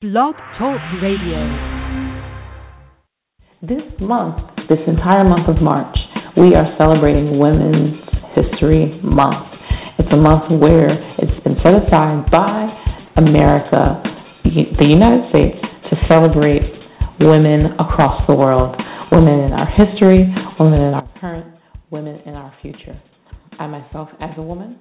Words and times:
Blog 0.00 0.34
Talk 0.56 0.80
Radio. 1.02 1.44
This 3.60 3.84
month, 4.00 4.40
this 4.66 4.78
entire 4.88 5.28
month 5.28 5.46
of 5.46 5.60
March, 5.60 5.94
we 6.38 6.54
are 6.56 6.72
celebrating 6.80 7.38
Women's 7.38 8.00
History 8.32 8.98
Month. 9.04 9.52
It's 9.98 10.08
a 10.10 10.16
month 10.16 10.56
where 10.64 10.96
it's 11.18 11.44
been 11.44 11.56
set 11.62 11.74
aside 11.74 12.30
by 12.32 12.72
America, 13.18 14.02
the 14.80 14.88
United 14.88 15.28
States, 15.36 15.60
to 15.90 15.96
celebrate 16.08 16.64
women 17.20 17.76
across 17.78 18.24
the 18.26 18.34
world. 18.34 18.74
Women 19.12 19.40
in 19.40 19.52
our 19.52 19.68
history, 19.68 20.24
women 20.58 20.80
in 20.80 20.94
our 20.94 21.12
current, 21.20 21.54
women 21.90 22.22
in 22.24 22.32
our 22.36 22.54
future. 22.62 22.98
I 23.58 23.66
myself, 23.66 24.08
as 24.18 24.30
a 24.38 24.42
woman, 24.42 24.80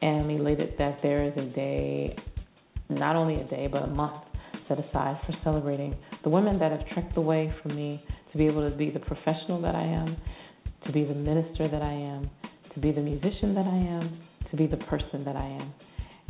am 0.00 0.30
elated 0.30 0.74
that 0.78 1.00
there 1.02 1.24
is 1.24 1.32
a 1.36 1.52
day, 1.56 2.16
not 2.88 3.16
only 3.16 3.34
a 3.40 3.44
day, 3.48 3.66
but 3.66 3.82
a 3.82 3.88
month 3.88 4.29
set 4.70 4.78
aside 4.78 5.18
for 5.26 5.34
celebrating 5.42 5.96
the 6.22 6.30
women 6.30 6.58
that 6.60 6.70
have 6.70 6.86
trekked 6.94 7.14
the 7.14 7.20
way 7.20 7.52
for 7.62 7.68
me 7.68 8.02
to 8.32 8.38
be 8.38 8.46
able 8.46 8.68
to 8.68 8.76
be 8.76 8.88
the 8.90 9.00
professional 9.00 9.60
that 9.60 9.74
I 9.74 9.82
am, 9.82 10.16
to 10.86 10.92
be 10.92 11.04
the 11.04 11.14
minister 11.14 11.68
that 11.68 11.82
I 11.82 11.92
am, 11.92 12.30
to 12.72 12.80
be 12.80 12.92
the 12.92 13.00
musician 13.00 13.54
that 13.54 13.66
I 13.66 13.76
am, 13.76 14.20
to 14.50 14.56
be 14.56 14.66
the 14.66 14.76
person 14.76 15.24
that 15.24 15.34
I 15.36 15.46
am. 15.46 15.74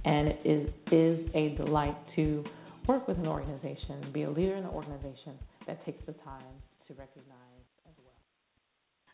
And 0.05 0.29
it 0.29 0.41
is, 0.45 0.69
is 0.91 1.31
a 1.35 1.55
delight 1.63 1.97
to 2.17 2.43
work 2.89 3.07
with 3.07 3.19
an 3.19 3.27
organization, 3.27 4.11
be 4.13 4.23
a 4.23 4.31
leader 4.31 4.57
in 4.57 4.65
an 4.65 4.71
organization 4.71 5.39
that 5.67 5.85
takes 5.85 6.01
the 6.07 6.15
time 6.25 6.43
to 6.89 6.95
recognize 6.95 7.67
as 7.87 7.95
well. 7.99 8.17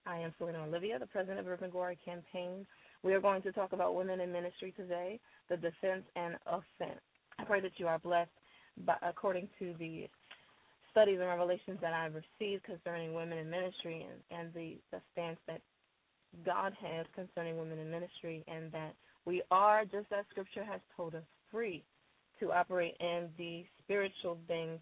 I 0.06 0.20
am 0.20 0.32
Sulena 0.40 0.68
Olivia, 0.68 1.00
the 1.00 1.06
president 1.06 1.40
of 1.40 1.48
Urban 1.48 1.70
Glory 1.70 1.98
Campaign. 2.04 2.64
We 3.02 3.12
are 3.12 3.20
going 3.20 3.42
to 3.42 3.52
talk 3.52 3.72
about 3.72 3.96
women 3.96 4.20
in 4.20 4.30
ministry 4.30 4.72
today, 4.76 5.18
the 5.50 5.56
defense 5.56 6.04
and 6.14 6.36
offense. 6.46 7.00
I 7.38 7.44
pray 7.44 7.60
that 7.60 7.72
you 7.78 7.88
are 7.88 7.98
blessed 7.98 8.30
but 8.84 8.98
according 9.02 9.48
to 9.58 9.74
the 9.78 10.08
studies 10.90 11.18
and 11.20 11.28
revelations 11.28 11.78
that 11.80 11.92
I've 11.92 12.14
received 12.14 12.64
concerning 12.64 13.14
women 13.14 13.38
in 13.38 13.50
ministry 13.50 14.06
and, 14.08 14.40
and 14.40 14.54
the, 14.54 14.78
the 14.92 15.00
stance 15.12 15.38
that 15.46 15.60
God 16.44 16.72
has 16.80 17.06
concerning 17.14 17.58
women 17.58 17.78
in 17.78 17.90
ministry, 17.90 18.44
and 18.48 18.70
that 18.72 18.94
we 19.24 19.42
are, 19.50 19.84
just 19.84 20.06
as 20.16 20.24
Scripture 20.30 20.64
has 20.64 20.80
told 20.96 21.14
us, 21.14 21.22
free 21.50 21.82
to 22.40 22.52
operate 22.52 22.96
in 23.00 23.28
the 23.38 23.64
spiritual 23.82 24.38
things 24.46 24.78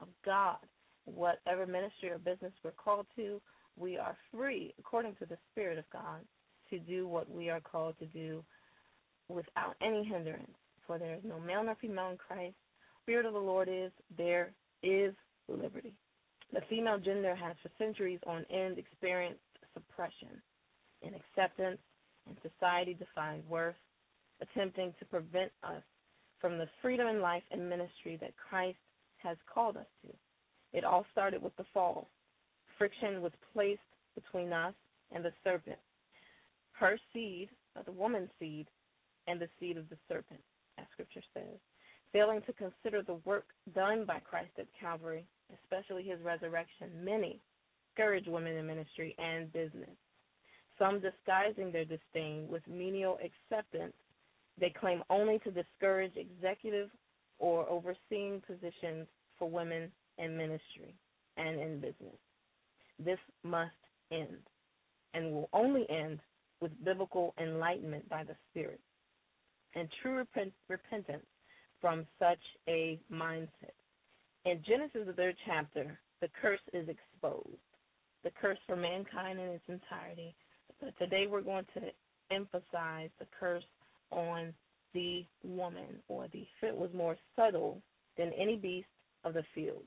of 0.00 0.08
God. 0.24 0.58
Whatever 1.04 1.66
ministry 1.66 2.10
or 2.10 2.18
business 2.18 2.52
we're 2.64 2.72
called 2.72 3.06
to, 3.16 3.40
we 3.78 3.96
are 3.96 4.16
free, 4.32 4.74
according 4.78 5.14
to 5.16 5.26
the 5.26 5.38
Spirit 5.52 5.78
of 5.78 5.84
God, 5.92 6.20
to 6.70 6.78
do 6.80 7.06
what 7.06 7.30
we 7.30 7.48
are 7.50 7.60
called 7.60 7.94
to 8.00 8.06
do 8.06 8.42
without 9.28 9.76
any 9.80 10.04
hindrance. 10.04 10.50
For 10.86 10.98
there 10.98 11.14
is 11.14 11.22
no 11.24 11.38
male 11.38 11.62
nor 11.62 11.76
female 11.80 12.10
in 12.10 12.16
Christ, 12.16 12.56
Spirit 13.06 13.24
of 13.24 13.34
the 13.34 13.38
Lord 13.38 13.68
is, 13.70 13.92
there 14.18 14.50
is 14.82 15.14
liberty. 15.46 15.94
The 16.52 16.60
female 16.68 16.98
gender 16.98 17.36
has 17.36 17.54
for 17.62 17.70
centuries 17.78 18.18
on 18.26 18.44
end 18.50 18.78
experienced 18.78 19.38
suppression 19.74 20.42
in 21.02 21.12
acceptance 21.14 21.78
and 22.26 22.36
society 22.42 22.94
defined 22.94 23.44
worth, 23.48 23.76
attempting 24.42 24.92
to 24.98 25.04
prevent 25.04 25.52
us 25.62 25.84
from 26.40 26.58
the 26.58 26.66
freedom 26.82 27.06
in 27.06 27.20
life 27.20 27.44
and 27.52 27.70
ministry 27.70 28.18
that 28.20 28.34
Christ 28.36 28.78
has 29.18 29.36
called 29.54 29.76
us 29.76 29.86
to. 30.02 30.12
It 30.76 30.82
all 30.82 31.06
started 31.12 31.40
with 31.40 31.54
the 31.56 31.66
fall. 31.72 32.08
Friction 32.76 33.22
was 33.22 33.32
placed 33.52 33.78
between 34.16 34.52
us 34.52 34.74
and 35.12 35.24
the 35.24 35.32
serpent. 35.44 35.78
Her 36.72 36.98
seed, 37.12 37.50
uh, 37.78 37.82
the 37.84 37.92
woman's 37.92 38.30
seed, 38.40 38.66
and 39.28 39.40
the 39.40 39.48
seed 39.60 39.76
of 39.76 39.88
the 39.90 39.96
serpent, 40.08 40.40
as 40.76 40.86
scripture 40.92 41.22
says 41.32 41.60
failing 42.12 42.42
to 42.42 42.52
consider 42.52 43.02
the 43.02 43.20
work 43.24 43.46
done 43.74 44.04
by 44.06 44.18
Christ 44.20 44.52
at 44.58 44.66
Calvary, 44.78 45.26
especially 45.62 46.02
his 46.02 46.20
resurrection, 46.22 46.90
many 47.04 47.40
discourage 47.88 48.26
women 48.26 48.56
in 48.56 48.66
ministry 48.66 49.14
and 49.18 49.52
business. 49.52 49.96
Some 50.78 51.00
disguising 51.00 51.72
their 51.72 51.84
disdain 51.86 52.46
with 52.48 52.62
menial 52.68 53.18
acceptance, 53.24 53.94
they 54.60 54.74
claim 54.78 55.02
only 55.08 55.38
to 55.40 55.50
discourage 55.50 56.12
executive 56.16 56.90
or 57.38 57.68
overseeing 57.68 58.42
positions 58.46 59.06
for 59.38 59.48
women 59.48 59.90
in 60.18 60.36
ministry 60.36 60.94
and 61.36 61.60
in 61.60 61.80
business. 61.80 62.18
This 62.98 63.18
must 63.42 63.72
end 64.10 64.38
and 65.14 65.32
will 65.32 65.48
only 65.52 65.86
end 65.90 66.20
with 66.60 66.72
biblical 66.84 67.34
enlightenment 67.40 68.08
by 68.08 68.24
the 68.24 68.36
Spirit 68.50 68.80
and 69.74 69.88
true 70.02 70.16
repent- 70.16 70.52
repentance 70.68 71.26
from 71.80 72.06
such 72.18 72.40
a 72.68 73.00
mindset. 73.12 73.74
In 74.44 74.62
Genesis, 74.66 75.02
the 75.06 75.12
third 75.12 75.36
chapter, 75.44 75.98
the 76.20 76.28
curse 76.40 76.60
is 76.72 76.88
exposed, 76.88 77.58
the 78.24 78.30
curse 78.40 78.58
for 78.66 78.76
mankind 78.76 79.38
in 79.38 79.46
its 79.48 79.64
entirety. 79.68 80.34
But 80.80 80.96
today 80.98 81.26
we're 81.28 81.42
going 81.42 81.66
to 81.74 81.82
emphasize 82.30 83.10
the 83.18 83.26
curse 83.38 83.64
on 84.10 84.54
the 84.94 85.24
woman, 85.44 86.02
or 86.08 86.26
the 86.32 86.46
fit 86.60 86.76
was 86.76 86.90
more 86.94 87.16
subtle 87.34 87.82
than 88.16 88.32
any 88.32 88.56
beast 88.56 88.88
of 89.24 89.34
the 89.34 89.44
field, 89.54 89.84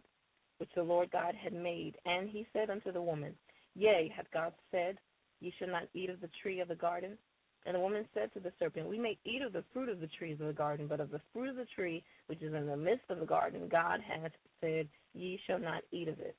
which 0.58 0.70
the 0.76 0.84
Lord 0.84 1.10
God 1.12 1.36
had 1.36 1.54
made. 1.54 1.96
And 2.06 2.30
he 2.30 2.46
said 2.54 2.70
unto 2.70 2.92
the 2.92 3.02
woman, 3.02 3.34
Yea, 3.76 4.12
hath 4.16 4.28
God 4.34 4.54
said, 4.72 4.98
Ye 5.40 5.54
shall 5.58 5.70
not 5.70 5.88
eat 5.94 6.10
of 6.10 6.22
the 6.22 6.30
tree 6.42 6.60
of 6.60 6.68
the 6.68 6.76
garden? 6.76 7.18
And 7.66 7.75
the 7.75 7.80
woman 7.80 8.08
said 8.14 8.34
to 8.34 8.40
the 8.40 8.53
serpent, 8.58 8.88
We 8.88 8.97
may 8.97 9.18
eat 9.25 9.42
of 9.42 9.53
the 9.53 9.64
fruit 9.74 9.90
of 9.90 10.00
the 10.00 10.09
trees 10.18 10.40
of 10.40 10.47
the 10.47 10.53
garden, 10.53 10.88
but 10.88 11.00
of 11.00 11.12
the 11.12 11.22
fruit 11.34 11.50
of 11.50 11.56
the 11.56 11.68
tree 11.75 12.03
which 12.28 12.42
is 12.42 12.53
in 12.53 12.66
the 12.66 12.78
midst 12.78 13.09
of 13.09 13.20
the 13.20 13.25
garden, 13.25 13.68
God 13.70 14.00
hath 14.02 14.31
said, 14.62 14.88
Ye 15.14 15.40
shall 15.46 15.59
not 15.59 15.84
eat 15.92 16.08
of 16.08 16.20
it, 16.20 16.36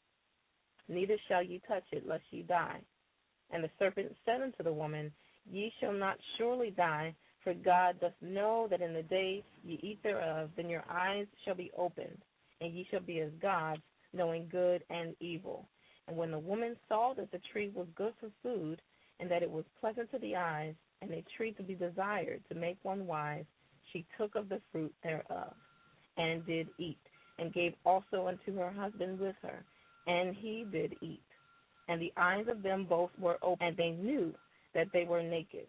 neither 0.89 1.17
shall 1.29 1.43
ye 1.43 1.61
touch 1.69 1.85
it, 1.93 2.07
lest 2.07 2.25
ye 2.31 2.43
die. 2.43 2.81
And 3.51 3.63
the 3.63 3.71
serpent 3.79 4.17
said 4.25 4.41
unto 4.41 4.63
the 4.63 4.73
woman, 4.73 5.13
Ye 5.51 5.73
shall 5.81 5.93
not 5.93 6.19
surely 6.39 6.71
die, 6.71 7.15
for 7.45 7.55
God 7.55 8.01
doth 8.01 8.13
know 8.21 8.67
that 8.71 8.83
in 8.83 8.93
the 8.93 9.03
day 9.03 9.43
ye 9.65 9.79
eat 9.83 10.03
thereof, 10.03 10.51
then 10.57 10.69
your 10.69 10.85
eyes 10.91 11.27
shall 11.45 11.55
be 11.55 11.71
opened, 11.77 12.19
and 12.61 12.73
ye 12.75 12.87
shall 12.91 13.01
be 13.01 13.21
as 13.21 13.31
gods, 13.41 13.83
knowing 14.13 14.49
good 14.51 14.85
and 14.91 15.15
evil. 15.21 15.69
And 16.07 16.17
when 16.17 16.31
the 16.31 16.39
woman 16.39 16.77
saw 16.89 17.15
that 17.15 17.31
the 17.31 17.41
tree 17.53 17.71
was 17.75 17.87
good 17.95 18.13
for 18.21 18.31
food, 18.43 18.81
and 19.19 19.31
that 19.31 19.43
it 19.43 19.51
was 19.51 19.65
pleasant 19.81 20.11
to 20.11 20.19
the 20.19 20.37
eyes, 20.37 20.75
and 21.03 21.11
a 21.13 21.25
tree 21.37 21.53
to 21.53 21.63
be 21.63 21.75
desired 21.75 22.43
to 22.49 22.55
make 22.55 22.79
one 22.83 23.07
wise, 23.07 23.45
she 23.93 24.05
took 24.19 24.35
of 24.35 24.49
the 24.49 24.61
fruit 24.71 24.95
thereof, 25.03 25.55
and 26.17 26.47
did 26.47 26.69
eat, 26.79 26.99
and 27.39 27.53
gave 27.53 27.75
also 27.85 28.29
unto 28.29 28.57
her 28.59 28.71
husband 28.71 29.19
with 29.19 29.37
her, 29.43 29.65
and 30.07 30.35
he 30.35 30.67
did 30.71 30.95
eat. 31.01 31.23
And 31.89 32.01
the 32.01 32.13
eyes 32.17 32.47
of 32.49 32.63
them 32.63 32.87
both 32.89 33.11
were 33.19 33.39
open, 33.43 33.67
and 33.67 33.77
they 33.77 33.91
knew 33.91 34.33
that 34.75 34.89
they 34.93 35.05
were 35.05 35.23
naked. 35.23 35.67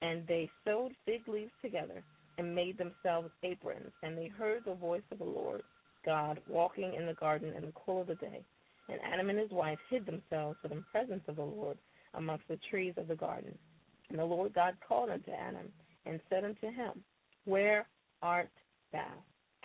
And 0.00 0.26
they 0.26 0.48
sewed 0.64 0.92
fig 1.04 1.26
leaves 1.26 1.52
together, 1.60 2.02
and 2.38 2.54
made 2.54 2.78
themselves 2.78 3.30
aprons. 3.42 3.90
And 4.02 4.16
they 4.16 4.28
heard 4.28 4.62
the 4.64 4.74
voice 4.74 5.02
of 5.10 5.18
the 5.18 5.24
Lord 5.24 5.62
God 6.06 6.40
walking 6.48 6.94
in 6.94 7.04
the 7.04 7.14
garden 7.14 7.52
in 7.54 7.62
the 7.66 7.72
cool 7.72 8.02
of 8.02 8.06
the 8.06 8.14
day. 8.14 8.40
And 8.88 8.98
Adam 9.12 9.28
and 9.28 9.38
his 9.38 9.50
wife 9.50 9.78
hid 9.90 10.06
themselves 10.06 10.56
from 10.62 10.70
the 10.70 10.84
presence 10.90 11.22
of 11.28 11.36
the 11.36 11.42
Lord 11.42 11.76
amongst 12.14 12.48
the 12.48 12.58
trees 12.70 12.94
of 12.96 13.08
the 13.08 13.16
garden. 13.16 13.58
And 14.10 14.18
the 14.18 14.24
Lord 14.24 14.54
God 14.54 14.74
called 14.86 15.10
unto 15.10 15.30
Adam 15.30 15.68
and 16.06 16.20
said 16.30 16.44
unto 16.44 16.66
him, 16.66 17.04
Where 17.44 17.86
art 18.22 18.50
thou? 18.92 19.12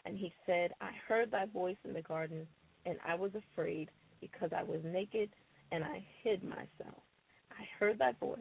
And 0.05 0.17
he 0.17 0.33
said, 0.45 0.71
I 0.81 0.91
heard 1.07 1.31
thy 1.31 1.45
voice 1.45 1.77
in 1.85 1.93
the 1.93 2.01
garden, 2.01 2.45
and 2.85 2.97
I 3.07 3.15
was 3.15 3.31
afraid, 3.35 3.89
because 4.19 4.49
I 4.55 4.63
was 4.63 4.81
naked, 4.83 5.29
and 5.71 5.83
I 5.83 6.05
hid 6.23 6.43
myself. 6.43 7.03
I 7.51 7.63
heard 7.79 7.99
thy 7.99 8.11
voice 8.19 8.39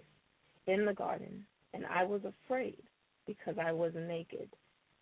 in 0.66 0.84
the 0.84 0.94
garden, 0.94 1.44
and 1.72 1.86
I 1.86 2.02
was 2.04 2.22
afraid, 2.24 2.82
because 3.26 3.54
I 3.64 3.70
was 3.70 3.92
naked, 3.94 4.48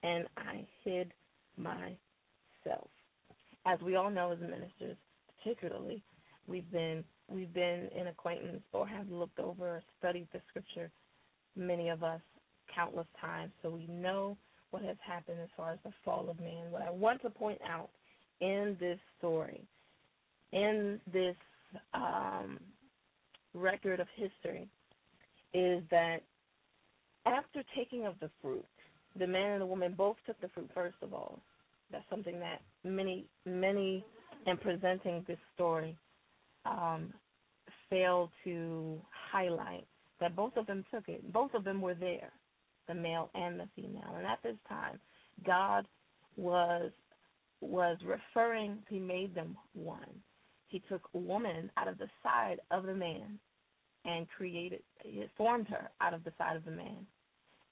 and 0.02 0.26
I 0.36 0.66
hid 0.84 1.12
myself. 1.56 2.90
As 3.66 3.80
we 3.80 3.96
all 3.96 4.10
know 4.10 4.32
as 4.32 4.40
ministers, 4.40 4.96
particularly, 5.38 6.02
we've 6.46 6.70
been 6.70 7.04
we've 7.30 7.52
been 7.54 7.88
in 7.96 8.08
acquaintance 8.08 8.62
or 8.72 8.86
have 8.86 9.08
looked 9.10 9.38
over 9.38 9.76
or 9.76 9.82
studied 9.98 10.28
the 10.32 10.40
scripture, 10.48 10.90
many 11.56 11.88
of 11.88 12.02
us, 12.02 12.20
countless 12.74 13.06
times, 13.20 13.52
so 13.62 13.70
we 13.70 13.86
know 13.86 14.36
what 14.70 14.82
has 14.82 14.96
happened 15.04 15.38
as 15.42 15.48
far 15.56 15.72
as 15.72 15.78
the 15.84 15.92
fall 16.04 16.28
of 16.30 16.38
man. 16.40 16.70
What 16.70 16.82
I 16.82 16.90
want 16.90 17.22
to 17.22 17.30
point 17.30 17.60
out 17.68 17.90
in 18.40 18.76
this 18.80 18.98
story, 19.18 19.62
in 20.52 21.00
this 21.12 21.36
um, 21.94 22.58
record 23.54 24.00
of 24.00 24.06
history, 24.16 24.68
is 25.52 25.82
that 25.90 26.18
after 27.26 27.62
taking 27.76 28.06
of 28.06 28.14
the 28.20 28.30
fruit, 28.40 28.64
the 29.18 29.26
man 29.26 29.52
and 29.52 29.60
the 29.62 29.66
woman 29.66 29.94
both 29.96 30.16
took 30.26 30.40
the 30.40 30.48
fruit 30.48 30.70
first 30.74 30.96
of 31.02 31.12
all. 31.12 31.40
That's 31.90 32.04
something 32.08 32.38
that 32.38 32.62
many, 32.84 33.26
many, 33.44 34.04
in 34.46 34.56
presenting 34.58 35.24
this 35.26 35.38
story, 35.54 35.96
um, 36.64 37.12
failed 37.88 38.30
to 38.44 39.00
highlight 39.32 39.86
that 40.20 40.36
both 40.36 40.56
of 40.56 40.66
them 40.66 40.84
took 40.92 41.08
it. 41.08 41.32
Both 41.32 41.54
of 41.54 41.64
them 41.64 41.80
were 41.80 41.94
there, 41.94 42.32
the 42.88 42.94
male 42.94 43.30
and 43.34 43.58
the 43.58 43.68
female. 43.74 44.14
And 44.16 44.26
at 44.26 44.42
this 44.42 44.56
time, 44.68 45.00
God 45.44 45.86
was 46.36 46.90
was 47.60 47.98
referring, 48.04 48.78
he 48.88 48.98
made 48.98 49.34
them 49.34 49.56
one. 49.74 50.08
He 50.68 50.82
took 50.88 51.02
woman 51.12 51.70
out 51.76 51.88
of 51.88 51.98
the 51.98 52.08
side 52.22 52.58
of 52.70 52.84
the 52.84 52.94
man 52.94 53.38
and 54.04 54.26
created, 54.30 54.80
formed 55.36 55.66
her 55.68 55.90
out 56.00 56.14
of 56.14 56.24
the 56.24 56.32
side 56.38 56.56
of 56.56 56.64
the 56.64 56.70
man. 56.70 57.06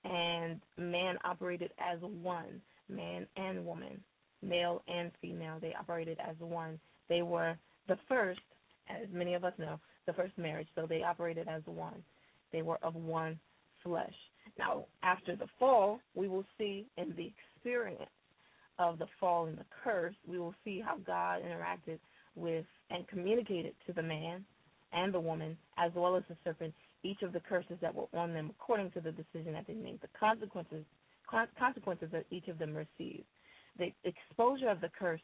And 0.05 0.61
man 0.77 1.17
operated 1.25 1.71
as 1.79 1.99
one, 2.01 2.61
man 2.89 3.27
and 3.37 3.65
woman, 3.65 4.03
male 4.43 4.83
and 4.89 5.11
female. 5.21 5.59
They 5.61 5.75
operated 5.79 6.19
as 6.21 6.37
one. 6.39 6.79
They 7.09 7.23
were 7.23 7.57
the 7.89 7.99
first, 8.09 8.41
as 8.89 9.09
many 9.13 9.35
of 9.35 9.45
us 9.45 9.53
know, 9.59 9.79
the 10.07 10.13
first 10.13 10.37
marriage, 10.39 10.69
so 10.75 10.87
they 10.87 11.03
operated 11.03 11.49
as 11.49 11.63
one. 11.67 12.03
They 12.53 12.63
were 12.63 12.79
of 12.83 12.95
one 12.95 13.39
flesh. 13.83 14.15
Now, 14.59 14.87
after 15.03 15.37
the 15.37 15.49
fall, 15.59 16.01
we 16.15 16.29
will 16.29 16.45
see 16.57 16.87
in 16.97 17.15
the 17.17 17.33
experience 17.57 18.11
of 18.79 18.99
the 18.99 19.07
fall 19.21 19.47
and 19.47 19.59
the 19.59 19.67
curse, 19.85 20.15
we 20.27 20.39
will 20.39 20.55
see 20.65 20.81
how 20.81 20.99
God 20.99 21.43
interacted 21.43 21.99
with 22.35 22.65
and 22.91 23.07
communicated 23.09 23.75
to 23.87 23.93
the 23.93 24.03
man 24.03 24.45
and 24.93 25.13
the 25.13 25.21
woman, 25.21 25.57
as 25.77 25.93
well 25.95 26.17
as 26.17 26.23
the 26.29 26.37
serpent, 26.45 26.73
each 27.03 27.23
of 27.23 27.33
the 27.33 27.41
curses 27.41 27.77
that 27.83 27.95
were 27.95 28.07
on 28.15 28.33
them 28.33 28.51
according 28.51 28.91
to 28.93 29.01
the 29.01 29.13
decision 29.13 29.53
that 29.53 29.67
they 29.67 29.75
made, 29.75 30.01
the 30.01 30.09
consequences 30.19 30.85
consequences 31.59 32.09
that 32.11 32.25
each 32.31 32.49
of 32.49 32.59
them 32.59 32.75
received. 32.75 33.25
The 33.79 33.93
exposure 34.05 34.71
of 34.71 34.81
the 34.81 34.91
curse 34.99 35.21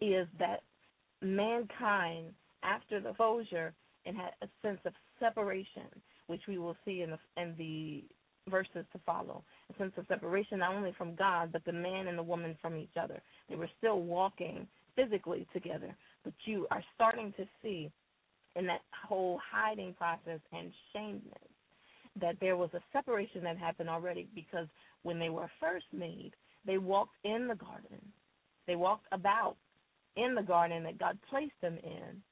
is 0.00 0.28
that 0.38 0.60
mankind, 1.22 2.34
after 2.64 3.00
the 3.00 3.10
exposure, 3.10 3.74
and 4.06 4.16
had 4.16 4.32
a 4.42 4.48
sense 4.62 4.80
of 4.84 4.92
separation, 5.20 5.88
which 6.26 6.42
we 6.48 6.58
will 6.58 6.76
see 6.84 7.02
in 7.02 7.10
the 7.10 7.18
in 7.40 7.54
the 7.56 8.04
verses 8.50 8.84
to 8.92 9.00
follow. 9.06 9.42
A 9.72 9.78
sense 9.78 9.92
of 9.96 10.06
separation 10.08 10.58
not 10.58 10.74
only 10.74 10.92
from 10.98 11.14
God, 11.14 11.50
but 11.52 11.64
the 11.64 11.72
man 11.72 12.08
and 12.08 12.18
the 12.18 12.22
woman 12.22 12.56
from 12.60 12.76
each 12.76 12.96
other. 13.00 13.22
They 13.48 13.56
were 13.56 13.70
still 13.78 14.00
walking 14.02 14.66
physically 14.96 15.46
together, 15.52 15.96
but 16.24 16.34
you 16.44 16.66
are 16.70 16.84
starting 16.94 17.32
to 17.36 17.44
see 17.62 17.90
in 18.56 18.66
that 18.66 18.82
whole 19.08 19.40
hiding 19.50 19.94
process 19.94 20.40
and 20.52 20.70
shameness 20.92 21.48
that 22.20 22.36
there 22.40 22.56
was 22.56 22.70
a 22.74 22.80
separation 22.92 23.42
that 23.42 23.58
happened 23.58 23.88
already 23.88 24.28
because 24.34 24.68
when 25.02 25.18
they 25.18 25.30
were 25.30 25.50
first 25.60 25.86
made, 25.92 26.32
they 26.64 26.78
walked 26.78 27.16
in 27.24 27.48
the 27.48 27.56
garden. 27.56 28.00
They 28.66 28.76
walked 28.76 29.06
about 29.10 29.56
in 30.16 30.34
the 30.34 30.42
garden 30.42 30.84
that 30.84 30.98
God 30.98 31.18
placed 31.28 31.60
them 31.60 31.76
in 31.82 32.22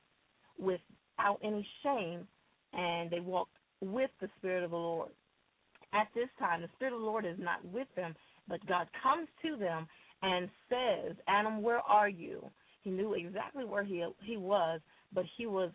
without 0.59 1.39
any 1.43 1.67
shame, 1.83 2.27
and 2.73 3.11
they 3.11 3.21
walked 3.21 3.57
with 3.81 4.11
the 4.21 4.29
Spirit 4.39 4.65
of 4.65 4.71
the 4.71 4.77
Lord 4.77 5.11
at 5.93 6.09
this 6.15 6.29
time, 6.39 6.63
the 6.63 6.69
Spirit 6.77 6.95
of 6.95 7.01
the 7.01 7.07
Lord 7.07 7.27
is 7.27 7.37
not 7.39 7.65
with 7.67 7.89
them, 7.97 8.15
but 8.49 8.65
God 8.67 8.89
comes 9.03 9.29
to 9.43 9.57
them 9.57 9.87
and 10.23 10.49
says, 10.69 11.17
Adam, 11.29 11.63
where 11.63 11.81
are 11.81 12.09
you? 12.09 12.51
He 12.83 12.91
knew 12.91 13.15
exactly 13.15 13.65
where 13.65 13.85
he 13.85 14.05
he 14.25 14.37
was, 14.37 14.81
but 15.13 15.25
he 15.37 15.47
was 15.47 15.71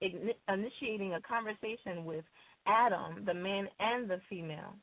initiating 0.00 1.14
a 1.14 1.20
conversation 1.20 2.04
with 2.04 2.24
Adam, 2.66 3.24
the 3.24 3.34
man 3.34 3.68
and 3.78 4.08
the 4.08 4.20
female, 4.28 4.74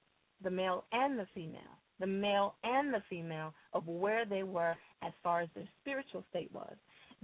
the 0.43 0.51
male 0.51 0.85
and 0.91 1.17
the 1.17 1.27
female, 1.33 1.61
the 1.99 2.07
male 2.07 2.55
and 2.63 2.93
the 2.93 3.01
female 3.09 3.53
of 3.73 3.87
where 3.87 4.25
they 4.25 4.43
were 4.43 4.75
as 5.01 5.13
far 5.23 5.41
as 5.41 5.49
their 5.55 5.67
spiritual 5.81 6.23
state 6.29 6.51
was. 6.53 6.75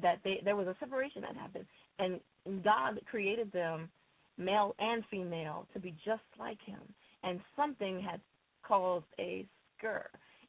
That 0.01 0.19
they 0.23 0.41
there 0.43 0.55
was 0.55 0.67
a 0.67 0.75
separation 0.79 1.21
that 1.23 1.35
happened, 1.35 1.65
and 1.99 2.19
God 2.63 2.99
created 3.09 3.51
them, 3.51 3.89
male 4.37 4.75
and 4.79 5.03
female, 5.11 5.67
to 5.73 5.79
be 5.79 5.93
just 6.05 6.23
like 6.39 6.61
Him 6.65 6.81
and 7.23 7.39
something 7.55 7.99
had 8.01 8.21
caused 8.63 9.05
a 9.19 9.45
stir 9.77 10.05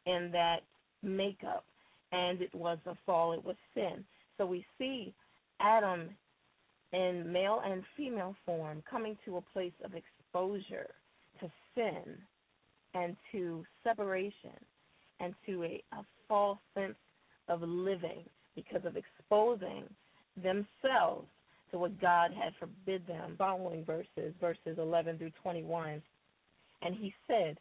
in 0.07 0.31
that 0.33 0.61
makeup, 1.03 1.65
and 2.13 2.41
it 2.41 2.55
was 2.55 2.79
a 2.87 2.97
fall, 3.07 3.33
it 3.33 3.45
was 3.45 3.57
sin. 3.75 4.05
So 4.37 4.47
we 4.47 4.65
see 4.79 5.15
Adam 5.61 6.11
in 6.93 7.31
male 7.31 7.63
and 7.65 7.83
female 7.97 8.35
form 8.45 8.83
coming 8.91 9.17
to 9.25 9.37
a 9.37 9.41
place 9.41 9.73
of 9.85 9.93
exposure 9.95 10.91
to 11.41 11.51
sin 11.75 12.19
and 12.95 13.17
to 13.31 13.65
separation 13.85 14.59
and 15.21 15.35
to 15.47 15.63
a, 15.65 15.83
a 15.93 16.05
false 16.27 16.59
sense 16.75 16.97
of 17.49 17.63
living 17.63 18.25
because 18.57 18.85
of 18.85 18.97
exposing 18.97 19.85
themselves 20.43 21.29
to 21.71 21.79
what 21.79 22.01
God 22.01 22.33
had 22.33 22.53
forbid 22.59 23.07
them. 23.07 23.35
Following 23.39 23.85
verses, 23.85 24.35
verses 24.41 24.79
11 24.79 25.19
through 25.19 25.33
21, 25.43 26.03
and 26.83 26.95
he 26.95 27.15
said, 27.27 27.59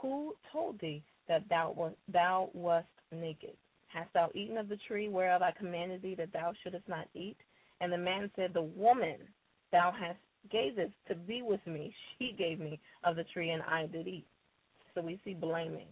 Who 0.00 0.34
told 0.52 0.80
thee 0.80 1.02
that 1.28 1.48
thou, 1.48 1.92
thou 2.12 2.50
wast 2.54 2.86
naked? 3.10 3.56
Hast 3.88 4.12
thou 4.14 4.30
eaten 4.34 4.56
of 4.56 4.68
the 4.68 4.78
tree 4.88 5.08
whereof 5.08 5.42
I 5.42 5.52
commanded 5.52 6.02
thee 6.02 6.14
that 6.16 6.32
thou 6.32 6.52
shouldest 6.62 6.88
not 6.88 7.08
eat? 7.14 7.36
And 7.80 7.92
the 7.92 7.98
man 7.98 8.30
said, 8.36 8.54
The 8.54 8.62
woman 8.62 9.18
thou 9.70 9.92
hast 9.92 10.18
gavest 10.50 10.92
to 11.08 11.14
be 11.14 11.42
with 11.42 11.64
me, 11.66 11.94
she 12.18 12.34
gave 12.36 12.58
me 12.58 12.80
of 13.04 13.16
the 13.16 13.24
tree, 13.24 13.50
and 13.50 13.62
I 13.62 13.86
did 13.86 14.08
eat. 14.08 14.26
So 14.94 15.02
we 15.02 15.20
see 15.24 15.34
blaming, 15.34 15.88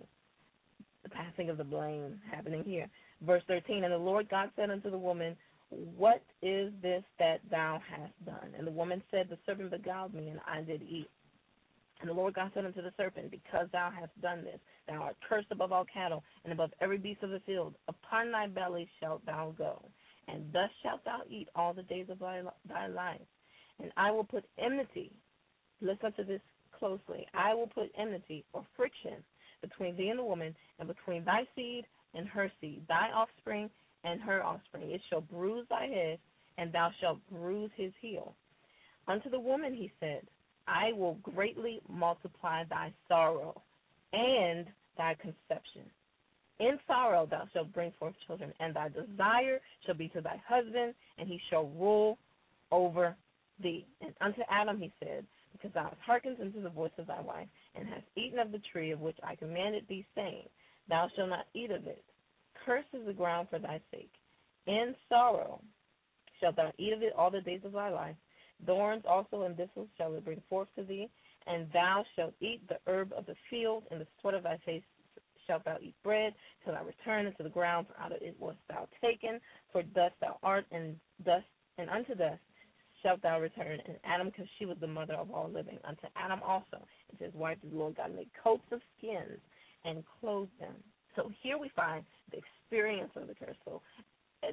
the 1.03 1.11
passing 1.11 1.51
of 1.51 1.57
the 1.59 1.65
blame 1.65 2.21
happening 2.31 2.65
here. 2.65 2.89
Verse 3.23 3.43
13 3.49 3.85
And 3.85 3.93
the 3.93 3.99
Lord 3.99 4.29
God 4.29 4.51
said 4.57 4.71
unto 4.71 4.91
the 4.91 4.99
woman, 4.99 5.37
What 5.71 6.23
is 6.43 6.73
this 6.83 7.05
that 7.19 7.41
thou 7.51 7.81
hast 7.89 8.13
done? 8.25 8.55
And 8.57 8.67
the 8.67 8.73
woman 8.73 9.03
said, 9.11 9.29
The 9.29 9.39
serpent 9.47 9.71
beguiled 9.71 10.15
me, 10.15 10.29
and 10.29 10.41
I 10.47 10.63
did 10.63 10.83
eat. 10.83 11.09
And 12.01 12.09
the 12.09 12.15
Lord 12.15 12.35
God 12.35 12.51
said 12.55 12.65
unto 12.65 12.83
the 12.83 12.93
serpent, 12.97 13.31
Because 13.31 13.69
thou 13.73 13.91
hast 13.91 14.11
done 14.21 14.43
this, 14.43 14.59
thou 14.89 15.03
art 15.03 15.17
cursed 15.29 15.49
above 15.51 15.71
all 15.71 15.85
cattle, 15.93 16.25
and 16.45 16.53
above 16.53 16.71
every 16.81 16.99
beast 16.99 17.23
of 17.23 17.31
the 17.31 17.41
field. 17.41 17.75
Upon 17.89 18.33
thy 18.33 18.47
belly 18.49 18.89
shalt 19.01 19.25
thou 19.27 19.55
go, 19.57 19.83
and 20.27 20.53
thus 20.53 20.71
shalt 20.83 21.05
thou 21.05 21.21
eat 21.29 21.49
all 21.55 21.73
the 21.73 21.83
days 21.85 22.07
of 22.09 22.19
thy, 22.19 22.43
thy 22.69 22.87
life. 22.89 23.21
And 23.81 23.93
I 23.97 24.11
will 24.11 24.25
put 24.25 24.45
enmity, 24.59 25.13
listen 25.81 26.13
to 26.15 26.25
this 26.25 26.41
closely, 26.79 27.27
I 27.35 27.55
will 27.55 27.67
put 27.69 27.93
enmity 27.97 28.45
or 28.53 28.65
friction 28.77 29.23
between 29.61 29.97
thee 29.97 30.09
and 30.09 30.19
the 30.19 30.25
woman, 30.25 30.57
and 30.79 30.89
between 30.89 31.25
thy 31.25 31.47
seed 31.55 31.85
and 32.15 32.27
her 32.27 32.51
seed, 32.61 32.83
thy 32.89 33.11
offspring 33.15 33.71
and 34.05 34.21
her 34.21 34.45
offspring. 34.45 34.91
It 34.91 35.01
shall 35.09 35.21
bruise 35.21 35.67
thy 35.69 35.87
head, 35.87 36.19
and 36.59 36.73
thou 36.73 36.91
shalt 37.01 37.19
bruise 37.31 37.71
his 37.77 37.93
heel. 38.01 38.35
Unto 39.09 39.31
the 39.31 39.41
woman 39.41 39.75
he 39.75 39.91
said, 40.01 40.23
I 40.67 40.93
will 40.93 41.15
greatly 41.23 41.81
multiply 41.89 42.65
thy 42.65 42.93
sorrow 43.09 43.61
and 44.13 44.67
thy 44.97 45.15
conception. 45.15 45.83
In 46.61 46.79
sorrow 46.87 47.27
thou 47.27 47.45
shalt 47.53 47.73
bring 47.73 47.93
forth 47.99 48.15
children, 48.27 48.53
and 48.61 48.77
thy 48.77 48.89
desire 48.89 49.61
shall 49.85 49.95
be 49.95 50.09
to 50.09 50.21
thy 50.21 50.41
husband, 50.47 50.95
and 51.19 51.27
he 51.27 51.41
shall 51.49 51.69
rule 51.79 52.19
over 52.71 53.17
thee. 53.63 53.87
And 54.03 54.13
unto 54.21 54.43
Adam 54.51 54.79
he 54.79 54.93
said, 55.03 55.25
Because 55.53 55.73
thou 55.73 55.85
hast 55.85 56.01
hearkened 56.05 56.37
unto 56.41 56.63
the 56.63 56.69
voice 56.69 56.93
of 56.99 57.07
thy 57.07 57.21
wife, 57.21 57.49
and 57.75 57.89
hast 57.89 58.05
eaten 58.15 58.39
of 58.39 58.53
the 58.53 58.61
tree 58.73 58.91
of 58.91 59.01
which 59.01 59.17
I 59.25 59.37
commanded 59.37 59.87
thee, 59.89 60.05
saying, 60.15 60.45
Thou 60.89 61.09
shalt 61.17 61.31
not 61.31 61.47
eat 61.55 61.71
of 61.71 61.87
it. 61.87 62.05
Cursed 62.65 62.89
is 62.93 63.07
the 63.07 63.13
ground 63.13 63.49
for 63.51 63.59
thy 63.59 63.81
sake. 63.91 64.13
In 64.67 64.95
sorrow 65.09 65.61
shalt 66.41 66.57
thou 66.57 66.73
eat 66.79 66.93
of 66.93 67.03
it 67.03 67.13
all 67.17 67.31
the 67.31 67.41
days 67.41 67.61
of 67.65 67.73
thy 67.73 67.91
life. 67.91 68.17
Thorns 68.67 69.05
also 69.09 69.43
and 69.43 69.57
thistles 69.57 69.89
shall 69.97 70.15
it 70.15 70.25
bring 70.25 70.43
forth 70.49 70.69
to 70.77 70.85
thee, 70.85 71.09
and 71.47 71.67
thou 71.73 72.05
shalt 72.15 72.35
eat 72.41 72.61
the 72.69 72.79
herb 72.87 73.13
of 73.17 73.27
the 73.27 73.35
field, 73.49 73.85
and 73.91 74.01
the 74.01 74.07
sweat 74.21 74.35
of 74.35 74.43
thy 74.43 74.59
face 74.67 74.83
shalt 75.47 75.65
thou 75.65 75.79
eat 75.81 75.95
bread, 76.05 76.35
till 76.63 76.75
thou 76.75 76.85
return 76.85 77.27
into 77.27 77.43
the 77.43 77.49
ground, 77.49 77.87
for 77.89 77.99
out 78.01 78.13
of 78.13 78.21
it 78.21 78.37
wast 78.39 78.59
thou 78.69 78.87
taken, 79.01 79.41
for 79.73 79.83
dust 79.83 80.15
thou 80.21 80.39
art, 80.43 80.67
and 80.71 80.97
dust 81.25 81.47
and 81.79 81.89
unto 81.89 82.15
dust 82.15 82.41
shalt 83.03 83.23
thou 83.23 83.41
return. 83.41 83.81
And 83.87 83.97
Adam, 84.05 84.29
because 84.29 84.47
she 84.59 84.67
was 84.67 84.77
the 84.81 84.87
mother 84.87 85.15
of 85.15 85.31
all 85.31 85.49
living, 85.49 85.79
unto 85.85 86.07
Adam 86.17 86.41
also, 86.45 86.85
and 87.09 87.19
to 87.19 87.25
his 87.25 87.35
wife 87.35 87.59
did 87.63 87.73
the 87.73 87.77
Lord 87.77 87.97
God 87.97 88.15
make 88.15 88.29
coats 88.43 88.65
of 88.71 88.81
skins 88.99 89.41
and 89.85 90.05
clothed 90.21 90.53
them. 90.61 90.75
So 91.17 91.31
here 91.43 91.59
we 91.59 91.71
find 91.75 92.05
the 92.31 92.39
experience 92.39 93.11
of 93.17 93.29
the 93.29 93.35
curse. 93.35 93.57
So 93.65 93.83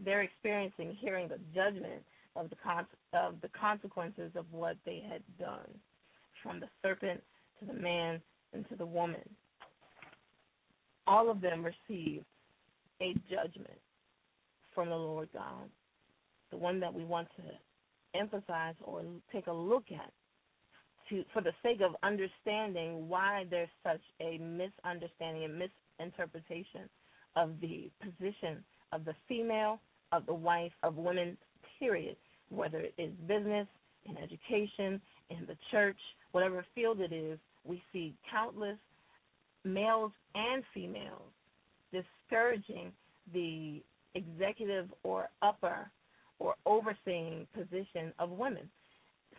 they're 0.03 0.21
experiencing 0.21 0.97
hearing 0.99 1.27
the 1.27 1.39
judgment 1.53 2.03
of 2.35 2.49
the 2.49 2.55
con- 2.63 2.87
of 3.13 3.35
the 3.41 3.49
consequences 3.49 4.31
of 4.35 4.45
what 4.51 4.77
they 4.85 5.03
had 5.07 5.21
done, 5.39 5.79
from 6.43 6.59
the 6.59 6.67
serpent 6.81 7.21
to 7.59 7.65
the 7.65 7.73
man 7.73 8.21
and 8.53 8.67
to 8.69 8.75
the 8.75 8.85
woman. 8.85 9.27
All 11.05 11.31
of 11.31 11.41
them 11.41 11.65
received 11.65 12.25
a 13.01 13.13
judgment 13.29 13.79
from 14.73 14.89
the 14.89 14.95
Lord 14.95 15.29
God, 15.33 15.69
the 16.51 16.57
one 16.57 16.79
that 16.79 16.93
we 16.93 17.05
want 17.05 17.27
to 17.37 18.19
emphasize 18.19 18.75
or 18.83 19.03
take 19.31 19.47
a 19.47 19.53
look 19.53 19.85
at 19.91 20.11
to, 21.09 21.23
for 21.33 21.41
the 21.41 21.53
sake 21.63 21.79
of 21.81 21.95
understanding 22.03 23.07
why 23.07 23.45
there's 23.49 23.69
such 23.83 24.01
a 24.21 24.37
misunderstanding 24.37 25.45
and 25.45 25.57
misinterpretation 25.99 26.89
of 27.35 27.51
the 27.61 27.89
position 28.01 28.63
of 28.91 29.05
the 29.05 29.13
female, 29.27 29.79
of 30.11 30.25
the 30.25 30.33
wife, 30.33 30.71
of 30.83 30.95
women, 30.95 31.37
period, 31.79 32.15
whether 32.49 32.79
it 32.79 32.93
is 32.97 33.11
business, 33.27 33.67
in 34.05 34.17
education, 34.17 35.01
in 35.29 35.45
the 35.47 35.57
church, 35.69 35.97
whatever 36.31 36.65
field 36.73 37.01
it 37.01 37.11
is, 37.11 37.37
we 37.65 37.81
see 37.91 38.15
countless 38.31 38.77
males 39.65 40.11
and 40.33 40.63
females 40.73 41.31
discouraging 41.91 42.91
the 43.33 43.81
executive 44.15 44.87
or 45.03 45.29
upper 45.41 45.89
or 46.39 46.55
overseeing 46.65 47.45
position 47.53 48.13
of 48.19 48.29
women. 48.29 48.69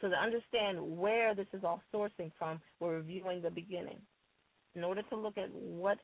So 0.00 0.08
to 0.08 0.14
understand 0.14 0.78
where 0.80 1.34
this 1.34 1.46
is 1.52 1.64
all 1.64 1.82
sourcing 1.92 2.30
from, 2.38 2.60
we're 2.78 2.96
reviewing 2.96 3.42
the 3.42 3.50
beginning. 3.50 3.98
In 4.74 4.84
order 4.84 5.02
to 5.02 5.16
look 5.16 5.38
at 5.38 5.52
what 5.52 5.98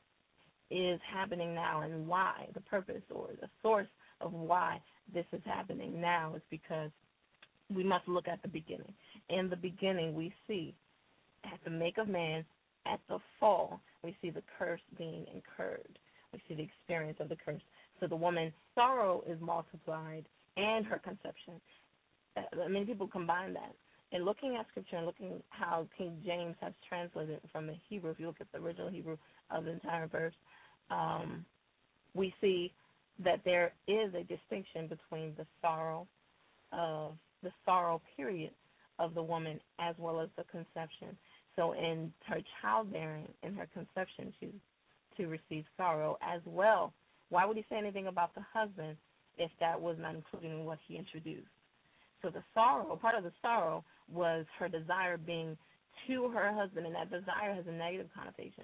is 0.71 0.99
happening 1.11 1.53
now 1.53 1.81
and 1.81 2.07
why, 2.07 2.47
the 2.53 2.61
purpose 2.61 3.03
or 3.13 3.29
the 3.41 3.49
source 3.61 3.87
of 4.21 4.33
why 4.33 4.81
this 5.13 5.25
is 5.31 5.41
happening 5.45 6.01
now 6.01 6.33
is 6.35 6.41
because 6.49 6.89
we 7.73 7.83
must 7.83 8.07
look 8.07 8.27
at 8.27 8.41
the 8.41 8.47
beginning. 8.47 8.93
In 9.29 9.49
the 9.49 9.55
beginning, 9.55 10.13
we 10.15 10.33
see 10.47 10.75
at 11.43 11.59
the 11.63 11.69
make 11.69 11.97
of 11.97 12.07
man, 12.07 12.45
at 12.85 12.99
the 13.09 13.19
fall, 13.39 13.81
we 14.03 14.15
see 14.21 14.29
the 14.29 14.43
curse 14.57 14.81
being 14.97 15.25
incurred. 15.33 15.99
We 16.33 16.41
see 16.47 16.55
the 16.55 16.63
experience 16.63 17.17
of 17.19 17.29
the 17.29 17.35
curse. 17.35 17.61
So 17.99 18.07
the 18.07 18.15
woman, 18.15 18.53
sorrow 18.75 19.23
is 19.27 19.39
multiplied 19.41 20.25
and 20.57 20.85
her 20.85 20.99
conception. 20.99 21.59
Uh, 22.37 22.69
many 22.69 22.85
people 22.85 23.07
combine 23.07 23.53
that. 23.53 23.73
And 24.15 24.23
looking 24.23 24.55
at 24.55 24.65
scripture 24.69 24.95
and 24.95 25.05
looking 25.05 25.43
how 25.49 25.89
King 25.97 26.21
James 26.25 26.55
has 26.61 26.71
translated 26.87 27.41
from 27.51 27.67
the 27.67 27.75
Hebrew, 27.89 28.11
if 28.11 28.19
you 28.19 28.27
look 28.27 28.39
at 28.39 28.49
the 28.53 28.59
original 28.59 28.89
Hebrew 28.89 29.17
of 29.51 29.65
the 29.65 29.71
entire 29.71 30.07
verse, 30.07 30.33
um, 30.89 31.45
we 32.13 32.33
see 32.39 32.71
that 33.21 33.41
there 33.43 33.73
is 33.89 34.13
a 34.13 34.23
distinction 34.23 34.87
between 34.87 35.33
the 35.37 35.45
sorrow 35.61 36.07
of 36.71 37.17
the 37.43 37.51
sorrow 37.65 38.01
period 38.15 38.51
of 38.99 39.15
the 39.15 39.21
woman 39.21 39.59
as 39.79 39.95
well 39.99 40.21
as 40.21 40.29
the 40.37 40.45
conception. 40.45 41.17
So 41.57 41.73
in 41.73 42.13
her 42.25 42.39
childbearing, 42.61 43.27
in 43.43 43.53
her 43.55 43.67
conception, 43.73 44.33
she's 44.39 44.53
to 45.17 45.27
receive 45.27 45.65
sorrow 45.75 46.17
as 46.21 46.39
well. 46.45 46.93
Why 47.27 47.43
would 47.43 47.57
he 47.57 47.65
say 47.69 47.75
anything 47.77 48.07
about 48.07 48.33
the 48.33 48.45
husband 48.53 48.95
if 49.37 49.51
that 49.59 49.81
was 49.81 49.97
not 49.99 50.15
included 50.15 50.51
in 50.51 50.63
what 50.63 50.79
he 50.87 50.95
introduced? 50.95 51.47
So 52.25 52.31
the 52.31 52.43
sorrow, 52.55 52.95
part 52.95 53.13
of 53.13 53.23
the 53.23 53.31
sorrow 53.39 53.83
was 54.11 54.45
her 54.57 54.67
desire 54.67 55.15
being 55.15 55.55
to 56.07 56.27
her 56.29 56.51
husband, 56.51 56.87
and 56.87 56.95
that 56.95 57.11
desire 57.11 57.53
has 57.53 57.65
a 57.67 57.71
negative 57.71 58.07
connotation. 58.15 58.63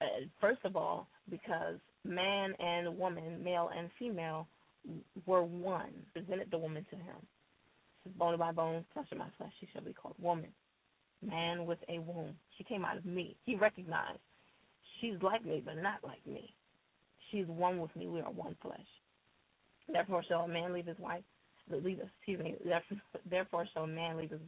Uh, 0.00 0.04
first 0.40 0.60
of 0.64 0.76
all, 0.76 1.08
because 1.28 1.78
man 2.04 2.54
and 2.60 2.96
woman, 2.96 3.42
male 3.42 3.68
and 3.76 3.90
female, 3.98 4.46
were 5.26 5.42
one, 5.42 5.90
presented 6.12 6.52
the 6.52 6.58
woman 6.58 6.86
to 6.90 6.94
him. 6.94 7.16
She's 8.04 8.12
bone 8.12 8.34
of 8.34 8.38
my 8.38 8.52
bone, 8.52 8.84
flesh 8.94 9.06
of 9.10 9.18
my 9.18 9.28
flesh, 9.38 9.52
she 9.58 9.66
shall 9.72 9.82
be 9.82 9.92
called 9.92 10.14
woman. 10.20 10.50
Man 11.20 11.66
with 11.66 11.78
a 11.88 11.98
womb. 11.98 12.36
She 12.58 12.62
came 12.62 12.84
out 12.84 12.96
of 12.96 13.04
me. 13.04 13.34
He 13.44 13.56
recognized 13.56 14.20
she's 15.00 15.20
like 15.20 15.44
me, 15.44 15.64
but 15.64 15.78
not 15.82 16.04
like 16.04 16.24
me. 16.28 16.54
She's 17.32 17.46
one 17.48 17.80
with 17.80 17.94
me. 17.96 18.06
We 18.06 18.20
are 18.20 18.30
one 18.30 18.54
flesh. 18.62 18.78
Therefore 19.92 20.22
shall 20.28 20.42
a 20.42 20.48
man 20.48 20.72
leave 20.72 20.86
his 20.86 20.98
wife, 21.00 21.24
excuse 21.70 22.40
me, 22.40 22.56
therefore 23.28 23.66
shall 23.72 23.86
man 23.86 24.16
leave 24.16 24.30
his 24.30 24.40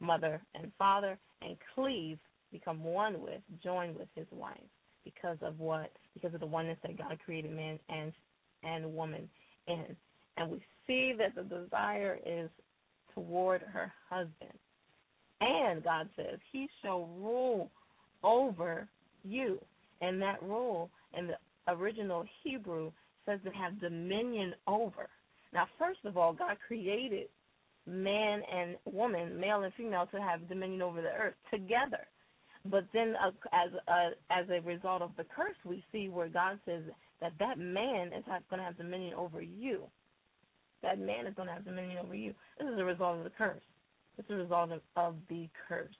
mother 0.00 0.40
and 0.54 0.70
father 0.78 1.18
and 1.42 1.56
cleave, 1.74 2.18
become 2.52 2.82
one 2.82 3.20
with, 3.20 3.40
join 3.62 3.94
with 3.94 4.08
his 4.14 4.26
wife 4.30 4.56
because 5.04 5.38
of 5.42 5.58
what? 5.58 5.90
Because 6.14 6.34
of 6.34 6.40
the 6.40 6.46
oneness 6.46 6.78
that 6.82 6.98
God 6.98 7.18
created 7.24 7.52
man 7.52 7.78
and 7.88 8.12
and 8.62 8.94
woman 8.94 9.28
in. 9.66 9.96
And 10.36 10.50
we 10.50 10.60
see 10.86 11.14
that 11.18 11.34
the 11.34 11.42
desire 11.42 12.18
is 12.26 12.50
toward 13.14 13.62
her 13.62 13.92
husband. 14.08 14.58
And 15.40 15.82
God 15.82 16.08
says, 16.16 16.38
He 16.52 16.68
shall 16.82 17.08
rule 17.18 17.70
over 18.22 18.86
you. 19.24 19.58
And 20.02 20.20
that 20.20 20.42
rule 20.42 20.90
in 21.16 21.26
the 21.26 21.36
original 21.68 22.24
Hebrew 22.42 22.92
says 23.26 23.40
to 23.44 23.50
have 23.50 23.80
dominion 23.80 24.54
over. 24.66 25.08
Now, 25.52 25.66
first 25.78 26.00
of 26.04 26.16
all, 26.16 26.32
God 26.32 26.56
created 26.66 27.28
man 27.86 28.42
and 28.52 28.76
woman, 28.84 29.38
male 29.40 29.62
and 29.62 29.72
female, 29.74 30.06
to 30.12 30.20
have 30.20 30.48
dominion 30.48 30.82
over 30.82 31.02
the 31.02 31.08
earth 31.08 31.34
together. 31.50 32.06
But 32.64 32.84
then, 32.92 33.14
uh, 33.16 33.30
as 33.52 33.70
a, 33.72 33.92
uh, 33.92 34.10
as 34.30 34.46
a 34.50 34.60
result 34.66 35.02
of 35.02 35.10
the 35.16 35.24
curse, 35.24 35.56
we 35.64 35.82
see 35.90 36.08
where 36.08 36.28
God 36.28 36.58
says 36.66 36.82
that 37.20 37.32
that 37.38 37.58
man 37.58 38.08
is 38.08 38.24
going 38.26 38.58
to 38.58 38.64
have 38.64 38.76
dominion 38.76 39.14
over 39.14 39.40
you. 39.40 39.84
That 40.82 40.98
man 40.98 41.26
is 41.26 41.34
going 41.34 41.48
to 41.48 41.54
have 41.54 41.64
dominion 41.64 41.98
over 42.04 42.14
you. 42.14 42.34
This 42.58 42.68
is 42.68 42.78
a 42.78 42.84
result 42.84 43.18
of 43.18 43.24
the 43.24 43.30
curse. 43.30 43.62
This 44.16 44.26
is 44.26 44.32
a 44.32 44.42
result 44.42 44.72
of, 44.72 44.80
of 44.96 45.16
the 45.28 45.48
curse. 45.68 45.94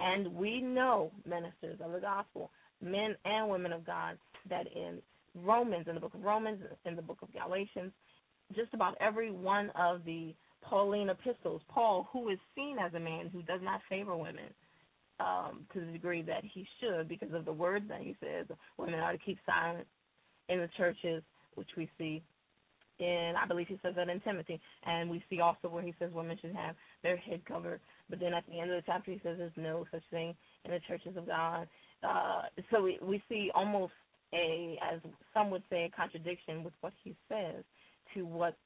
And 0.00 0.34
we 0.34 0.60
know, 0.60 1.12
ministers 1.26 1.78
of 1.82 1.92
the 1.92 2.00
gospel, 2.00 2.50
men 2.82 3.16
and 3.24 3.48
women 3.48 3.72
of 3.72 3.86
God, 3.86 4.18
that 4.48 4.66
in 4.74 4.98
Romans, 5.34 5.86
in 5.88 5.94
the 5.94 6.00
book 6.00 6.14
of 6.14 6.22
Romans, 6.22 6.60
in 6.84 6.96
the 6.96 7.02
book 7.02 7.18
of 7.22 7.28
Galatians, 7.32 7.92
just 8.54 8.74
about 8.74 8.96
every 9.00 9.30
one 9.30 9.70
of 9.78 10.04
the 10.04 10.34
Pauline 10.62 11.10
epistles, 11.10 11.62
Paul, 11.68 12.08
who 12.12 12.28
is 12.28 12.38
seen 12.54 12.76
as 12.78 12.94
a 12.94 13.00
man 13.00 13.28
who 13.32 13.42
does 13.42 13.60
not 13.62 13.80
favor 13.88 14.16
women, 14.16 14.54
um, 15.20 15.66
to 15.72 15.80
the 15.80 15.92
degree 15.92 16.22
that 16.22 16.42
he 16.44 16.66
should 16.80 17.08
because 17.08 17.32
of 17.32 17.44
the 17.44 17.52
words 17.52 17.86
that 17.88 18.00
he 18.00 18.16
says. 18.20 18.46
Women 18.78 19.00
are 19.00 19.12
to 19.12 19.18
keep 19.18 19.38
silent 19.46 19.86
in 20.48 20.58
the 20.58 20.68
churches, 20.76 21.22
which 21.54 21.68
we 21.76 21.88
see 21.98 22.22
in, 22.98 23.34
I 23.40 23.46
believe 23.46 23.68
he 23.68 23.78
says 23.82 23.94
that 23.96 24.08
in 24.08 24.20
Timothy. 24.20 24.60
And 24.84 25.10
we 25.10 25.24
see 25.28 25.40
also 25.40 25.68
where 25.68 25.82
he 25.82 25.94
says 25.98 26.10
women 26.12 26.38
should 26.40 26.54
have 26.54 26.74
their 27.02 27.16
head 27.16 27.44
covered. 27.46 27.80
But 28.08 28.20
then 28.20 28.34
at 28.34 28.44
the 28.46 28.60
end 28.60 28.70
of 28.70 28.76
the 28.76 28.86
chapter, 28.86 29.10
he 29.10 29.20
says 29.22 29.36
there's 29.38 29.52
no 29.56 29.84
such 29.90 30.02
thing 30.10 30.34
in 30.64 30.70
the 30.70 30.80
churches 30.88 31.16
of 31.16 31.26
God. 31.26 31.68
Uh, 32.02 32.42
so 32.70 32.82
we, 32.82 32.98
we 33.02 33.22
see 33.28 33.50
almost 33.54 33.92
a, 34.34 34.78
as 34.92 35.00
some 35.34 35.50
would 35.50 35.62
say, 35.70 35.84
a 35.84 35.96
contradiction 35.96 36.64
with 36.64 36.74
what 36.80 36.92
he 37.04 37.14
says 37.28 37.64
to 38.14 38.22
what 38.22 38.56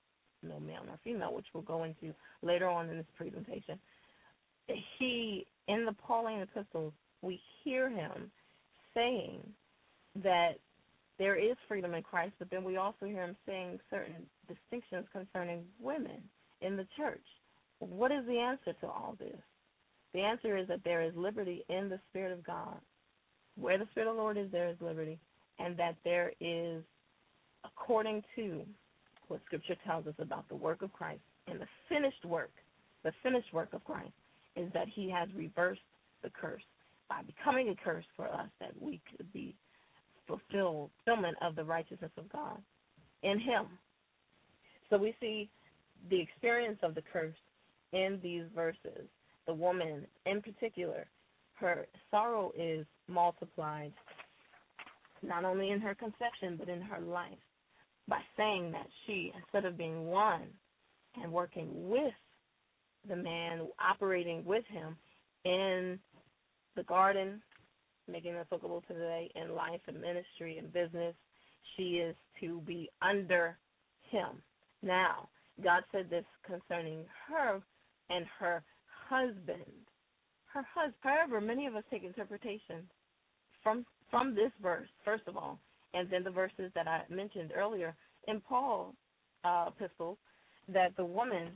no 0.43 0.61
male 0.61 0.83
nor 0.87 0.99
female, 1.03 1.35
which 1.35 1.47
we'll 1.53 1.62
go 1.62 1.85
into 1.85 2.15
later 2.43 2.69
on 2.69 2.88
in 2.88 2.99
this 2.99 3.07
presentation. 3.17 3.79
He 4.99 5.47
in 5.69 5.85
the 5.85 5.93
Pauline 5.93 6.41
epistles, 6.41 6.93
we 7.23 7.41
hear 7.65 7.91
him 7.91 8.31
saying 8.95 9.41
that 10.23 10.59
there 11.19 11.37
is 11.37 11.57
freedom 11.67 11.95
in 11.95 12.03
Christ, 12.03 12.35
but 12.38 12.50
then 12.50 12.62
we 12.62 12.76
also 12.76 13.07
hear 13.07 13.25
him 13.25 13.37
saying 13.47 13.81
certain 13.91 14.26
distinctions 14.49 15.07
concerning 15.12 15.65
women 15.81 16.23
in 16.61 16.76
the 16.76 16.87
church. 16.97 17.25
What 17.79 18.12
is 18.12 18.25
the 18.26 18.38
answer 18.38 18.75
to 18.81 18.87
all 18.87 19.17
this? 19.19 19.41
The 20.15 20.21
answer 20.21 20.57
is 20.57 20.69
that 20.69 20.85
there 20.85 21.03
is 21.03 21.12
liberty 21.17 21.65
in 21.69 21.88
the 21.88 22.00
Spirit 22.11 22.33
of 22.33 22.45
God. 22.45 22.79
Where 23.59 23.79
the 23.79 23.87
Spirit 23.91 24.09
of 24.09 24.17
the 24.17 24.23
Lord 24.23 24.37
is, 24.37 24.50
there 24.50 24.69
is 24.69 24.76
liberty, 24.81 25.19
and 25.59 25.76
that 25.79 25.97
there 26.05 26.33
is, 26.41 26.83
according 27.65 28.23
to 28.37 28.62
what 29.28 29.40
Scripture 29.47 29.76
tells 29.87 30.06
us 30.06 30.14
about 30.18 30.49
the 30.49 30.56
work 30.56 30.83
of 30.83 30.92
Christ 30.92 31.23
and 31.47 31.61
the 31.61 31.66
finished 31.88 32.25
work, 32.25 32.50
the 33.04 33.12
finished 33.23 33.52
work 33.52 33.73
of 33.73 33.85
Christ, 33.85 34.12
is 34.56 34.73
that 34.73 34.88
he 34.88 35.11
has 35.11 35.28
reversed 35.37 35.80
the 36.23 36.30
curse 36.30 36.62
by 37.09 37.23
becoming 37.23 37.68
a 37.68 37.75
curse 37.75 38.04
for 38.16 38.26
us 38.26 38.49
that 38.61 38.71
we 38.80 39.00
could 39.16 39.33
be 39.33 39.54
fulfilled 40.26 40.90
fulfillment 41.04 41.37
of 41.40 41.54
the 41.54 41.64
righteousness 41.64 42.11
of 42.16 42.30
God 42.33 42.61
in 43.23 43.38
him. 43.38 43.66
So 44.90 44.99
we 44.99 45.14
see 45.21 45.49
the 46.11 46.21
experience 46.21 46.78
of 46.83 46.95
the 46.95 47.02
curse 47.12 47.37
in 47.92 48.18
these 48.23 48.45
verses. 48.54 49.09
The 49.47 49.54
woman 49.54 50.06
in 50.25 50.42
particular, 50.42 51.06
her 51.54 51.87
sorrow 52.11 52.52
is 52.59 52.87
multiplied 53.09 53.92
not 55.23 55.45
only 55.45 55.71
in 55.71 55.80
her 55.80 55.95
conception 55.95 56.56
but 56.59 56.68
in 56.68 56.80
her 56.80 57.00
life 57.00 57.38
by 58.08 58.20
saying 58.36 58.72
that 58.72 58.86
she, 59.06 59.32
instead 59.36 59.64
of 59.64 59.78
being 59.78 60.06
one 60.06 60.48
and 61.22 61.32
working 61.32 61.88
with 61.88 62.14
the 63.08 63.16
man 63.16 63.68
operating 63.78 64.44
with 64.44 64.64
him 64.66 64.96
in 65.44 65.98
the 66.76 66.82
garden, 66.84 67.42
making 68.08 68.34
it 68.34 68.38
applicable 68.38 68.82
today 68.86 69.30
in 69.34 69.54
life 69.54 69.80
and 69.86 70.00
ministry 70.00 70.58
and 70.58 70.72
business. 70.72 71.14
She 71.76 71.98
is 71.98 72.14
to 72.40 72.60
be 72.60 72.90
under 73.02 73.58
him. 74.10 74.42
Now, 74.82 75.28
God 75.62 75.82
said 75.92 76.08
this 76.10 76.25
concerning 76.46 77.04
her 77.28 77.62
and 78.10 78.26
her 78.38 78.62
husband. 79.08 79.64
Her 80.52 80.64
husband. 80.75 80.94
However, 81.00 81.40
many 81.40 81.66
of 81.66 81.75
us 81.76 81.84
take 81.90 82.04
interpretation 82.04 82.88
from 83.62 83.84
from 84.10 84.34
this 84.36 84.52
verse, 84.62 84.88
first 85.04 85.25
of 85.26 85.36
all, 85.36 85.58
and 85.95 86.09
then 86.11 86.25
the 86.25 86.31
verses 86.31 86.71
that 86.75 86.87
I 86.87 87.02
mentioned 87.09 87.52
earlier 87.57 87.95
in 88.28 88.40
Paul's 88.40 88.95
uh, 89.45 89.66
epistles, 89.69 90.19
that 90.69 90.97
the 90.97 91.05
woman 91.05 91.50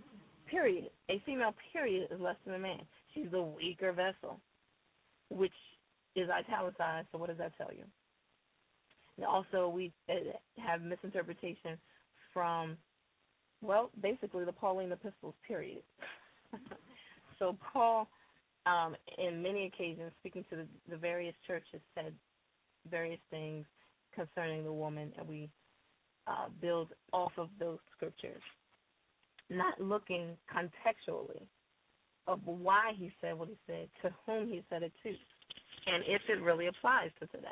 period. 0.51 0.91
A 1.09 1.23
female 1.25 1.55
period 1.73 2.09
is 2.11 2.21
less 2.21 2.37
than 2.45 2.55
a 2.55 2.59
man. 2.59 2.81
She's 3.15 3.33
a 3.33 3.43
weaker 3.43 3.93
vessel, 3.93 4.41
which 5.31 5.53
is 6.17 6.29
italicized. 6.29 7.09
So 7.13 7.19
what 7.19 7.29
does 7.29 7.39
that 7.39 7.57
tell 7.57 7.71
you? 7.73 7.85
And 9.17 9.27
also, 9.27 9.69
we 9.69 9.93
uh, 10.09 10.15
have 10.57 10.83
misinterpretation 10.83 11.79
from, 12.33 12.77
well, 13.63 13.91
basically 14.03 14.45
the 14.45 14.53
Pauline 14.53 14.93
epistles. 14.93 15.35
Period. 15.47 15.83
so 17.39 17.57
Paul, 17.73 18.09
um, 18.67 18.97
in 19.19 19.43
many 19.43 19.67
occasions, 19.67 20.13
speaking 20.21 20.45
to 20.51 20.57
the, 20.57 20.67
the 20.89 20.97
various 20.97 21.35
churches, 21.47 21.81
said 21.95 22.13
various 22.91 23.21
things 23.31 23.67
concerning 24.15 24.65
the 24.65 24.73
woman, 24.73 25.13
and 25.19 25.29
we 25.29 25.49
uh, 26.27 26.49
build 26.61 26.89
off 27.13 27.33
of 27.37 27.49
those 27.59 27.79
scriptures, 27.97 28.43
not 29.49 29.81
looking 29.81 30.37
contextually 30.55 31.43
of 32.27 32.41
why 32.45 32.93
he 32.97 33.13
said 33.21 33.39
what 33.39 33.49
he 33.49 33.57
said, 33.67 33.89
to 34.03 34.15
whom 34.27 34.49
he 34.49 34.63
said 34.71 34.83
it 34.83 34.93
to, 35.03 35.09
and 35.09 36.05
if 36.07 36.23
it 36.29 36.43
really 36.43 36.67
applies 36.67 37.11
to 37.21 37.27
today. 37.29 37.49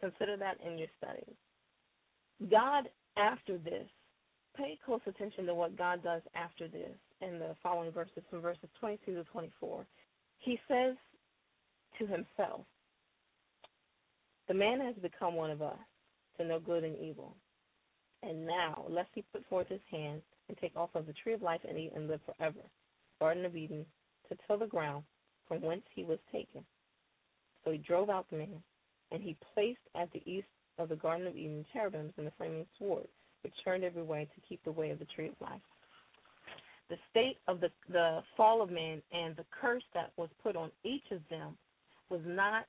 Consider 0.00 0.36
that 0.36 0.58
in 0.64 0.78
your 0.78 0.88
studies. 1.02 1.34
God, 2.50 2.88
after 3.16 3.58
this, 3.58 3.86
pay 4.56 4.78
close 4.84 5.00
attention 5.06 5.46
to 5.46 5.54
what 5.54 5.76
God 5.76 6.02
does 6.02 6.22
after 6.34 6.68
this 6.68 6.94
in 7.20 7.38
the 7.38 7.54
following 7.62 7.90
verses 7.90 8.22
from 8.30 8.40
verses 8.40 8.68
22 8.80 9.14
to 9.14 9.24
24. 9.24 9.86
He 10.38 10.58
says 10.68 10.94
to 11.98 12.06
himself, 12.06 12.64
The 14.48 14.54
man 14.54 14.80
has 14.80 14.94
become 14.96 15.34
one 15.34 15.50
of 15.50 15.62
us 15.62 15.78
to 16.38 16.44
know 16.44 16.58
good 16.58 16.82
and 16.82 16.96
evil. 16.98 17.36
And 18.22 18.46
now, 18.46 18.86
lest 18.88 19.10
he 19.14 19.22
put 19.32 19.46
forth 19.46 19.68
his 19.68 19.80
hand 19.90 20.22
and 20.48 20.56
take 20.58 20.72
also 20.74 21.00
of 21.00 21.06
the 21.06 21.12
tree 21.12 21.34
of 21.34 21.42
life 21.42 21.60
and 21.68 21.78
eat 21.78 21.92
and 21.94 22.08
live 22.08 22.20
forever. 22.24 22.60
Garden 23.20 23.44
of 23.44 23.54
Eden, 23.56 23.84
to 24.28 24.36
till 24.46 24.58
the 24.58 24.66
ground 24.66 25.04
from 25.46 25.60
whence 25.60 25.82
he 25.94 26.04
was 26.04 26.18
taken. 26.32 26.64
So 27.64 27.70
he 27.70 27.78
drove 27.78 28.10
out 28.10 28.26
the 28.30 28.38
man, 28.38 28.62
and 29.12 29.22
he 29.22 29.36
placed 29.54 29.78
at 29.94 30.10
the 30.12 30.22
east 30.24 30.48
of 30.78 30.88
the 30.88 30.96
Garden 30.96 31.26
of 31.26 31.36
Eden 31.36 31.64
cherubims 31.72 32.12
and 32.16 32.26
the 32.26 32.32
flaming 32.38 32.66
sword, 32.78 33.06
which 33.42 33.52
turned 33.64 33.84
every 33.84 34.02
way 34.02 34.28
to 34.34 34.48
keep 34.48 34.62
the 34.64 34.72
way 34.72 34.90
of 34.90 34.98
the 34.98 35.06
tree 35.06 35.28
of 35.28 35.34
life. 35.40 35.60
The 36.88 36.96
state 37.10 37.36
of 37.46 37.60
the, 37.60 37.70
the 37.90 38.20
fall 38.36 38.62
of 38.62 38.70
man 38.70 39.02
and 39.12 39.36
the 39.36 39.44
curse 39.60 39.82
that 39.92 40.12
was 40.16 40.30
put 40.42 40.56
on 40.56 40.70
each 40.84 41.04
of 41.10 41.20
them 41.28 41.56
was 42.08 42.20
not 42.24 42.64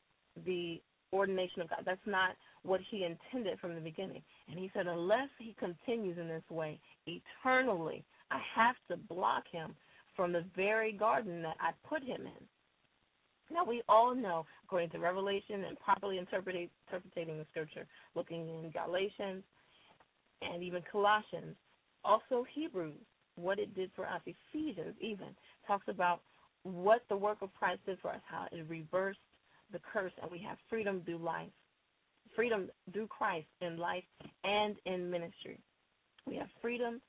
the 0.46 0.82
ordination 1.13 1.62
of 1.62 1.70
God. 1.70 1.84
That's 1.86 2.00
not 2.06 2.32
what 2.63 2.82
he 2.89 3.06
intended 3.06 3.60
from 3.60 3.75
the 3.75 3.82
beginning. 3.82 4.22
And 4.50 4.60
he 4.60 4.70
said, 4.74 4.88
unless 4.88 5.30
he 5.38 5.56
continues 5.60 6.18
in 6.18 6.28
this 6.28 6.44
way 6.50 6.80
eternally, 7.08 8.04
I 8.32 8.39
have 8.56 8.75
to 8.89 8.98
block 8.98 9.44
him 9.51 9.75
from 10.16 10.34
the 10.34 10.44
very 10.56 10.92
garden 10.92 11.42
that 11.42 11.58
I 11.60 11.72
put 11.88 12.04
him 12.04 12.22
in. 12.22 12.46
Now 13.51 13.63
we 13.66 13.82
all 13.89 14.13
know, 14.13 14.46
according 14.66 14.92
to 14.92 15.00
Revelation 15.00 15.63
and 15.63 15.80
properly 15.80 16.20
interpreting, 16.20 16.70
interpreting 16.88 17.38
the 17.38 17.46
scripture, 17.50 17.88
looking 18.16 18.42
in 18.42 18.72
Galatians 18.72 19.44
and 20.42 20.62
even 20.62 20.84
Colossians, 20.92 21.56
also 22.04 22.46
Hebrews, 22.54 22.94
what 23.36 23.58
it 23.58 23.74
did 23.74 23.89
for 23.96 24.06
us. 24.06 24.22
Ephesians 24.25 24.96
even 25.01 25.28
talks 25.66 25.88
about 25.88 26.22
what 26.63 27.01
the 27.10 27.18
work 27.18 27.38
of 27.42 27.50
Christ 27.58 27.80
did 27.86 27.98
for 28.01 28.12
us, 28.12 28.22
how 28.30 28.46
it 28.51 28.66
reversed 28.68 29.20
the 29.72 29.80
curse, 29.94 30.14
and 30.22 30.32
we 30.32 30.40
have 30.40 30.58
freedom 30.70 31.02
through 31.06 31.20
life, 31.20 31.50
freedom 32.36 32.70
through 32.94 33.08
Christ 33.08 33.48
in 33.62 33.78
life 33.78 34.04
and 34.44 34.76
in 34.86 35.10
ministry. 35.10 35.60
We 36.26 36.36
have 36.36 36.48
freedom 36.62 37.02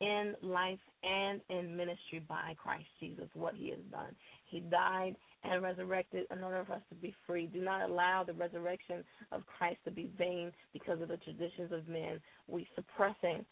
in 0.00 0.34
life 0.42 0.78
and 1.04 1.40
in 1.48 1.76
ministry 1.76 2.24
by 2.28 2.56
Christ 2.60 2.86
Jesus, 2.98 3.28
what 3.34 3.54
he 3.54 3.70
has 3.70 3.78
done. 3.90 4.14
He 4.50 4.60
died 4.60 5.14
and 5.44 5.62
resurrected 5.62 6.26
in 6.30 6.42
order 6.42 6.64
for 6.66 6.74
us 6.74 6.82
to 6.88 6.94
be 6.96 7.14
free. 7.26 7.46
Do 7.46 7.60
not 7.60 7.88
allow 7.88 8.24
the 8.24 8.32
resurrection 8.32 9.04
of 9.30 9.42
Christ 9.46 9.78
to 9.84 9.90
be 9.90 10.10
vain 10.18 10.52
because 10.72 11.00
of 11.00 11.08
the 11.08 11.16
traditions 11.18 11.72
of 11.72 11.88
men. 11.88 12.20
We 12.48 12.66
suppressing 12.74 13.44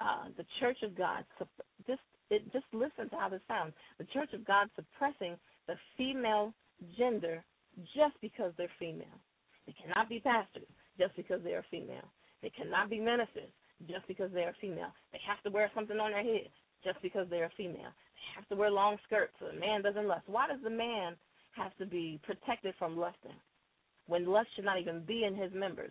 uh, 0.00 0.28
the 0.36 0.44
Church 0.60 0.78
of 0.82 0.96
God. 0.96 1.24
Just 1.86 2.00
it, 2.30 2.42
just 2.52 2.66
listen 2.72 3.08
to 3.10 3.16
how 3.16 3.28
this 3.28 3.40
sounds. 3.46 3.72
The 3.98 4.04
Church 4.06 4.32
of 4.32 4.46
God 4.46 4.68
suppressing 4.74 5.36
the 5.68 5.74
female 5.96 6.52
gender 6.98 7.44
just 7.94 8.14
because 8.20 8.52
they're 8.56 8.72
female. 8.78 9.18
They 9.66 9.74
cannot 9.80 10.08
be 10.08 10.20
pastors 10.20 10.68
just 10.98 11.14
because 11.16 11.40
they 11.42 11.52
are 11.52 11.64
female. 11.70 12.06
They 12.42 12.50
cannot 12.50 12.90
be 12.90 13.00
ministers 13.00 13.50
just 13.88 14.06
because 14.08 14.30
they 14.32 14.42
are 14.42 14.54
female. 14.60 14.92
They 15.12 15.20
have 15.26 15.42
to 15.42 15.50
wear 15.50 15.70
something 15.74 15.98
on 15.98 16.12
their 16.12 16.22
head 16.22 16.48
just 16.84 17.00
because 17.02 17.26
they 17.28 17.38
are 17.38 17.50
female. 17.56 17.92
They 17.92 18.34
have 18.36 18.48
to 18.48 18.56
wear 18.56 18.70
long 18.70 18.96
skirts 19.06 19.34
so 19.38 19.46
the 19.52 19.60
man 19.60 19.82
doesn't 19.82 20.06
lust. 20.06 20.24
Why 20.26 20.48
does 20.48 20.60
the 20.62 20.70
man 20.70 21.16
have 21.52 21.76
to 21.78 21.86
be 21.86 22.20
protected 22.22 22.74
from 22.78 22.96
lusting 22.96 23.36
when 24.06 24.26
lust 24.26 24.48
should 24.54 24.64
not 24.64 24.80
even 24.80 25.00
be 25.00 25.24
in 25.24 25.34
his 25.34 25.52
members? 25.52 25.90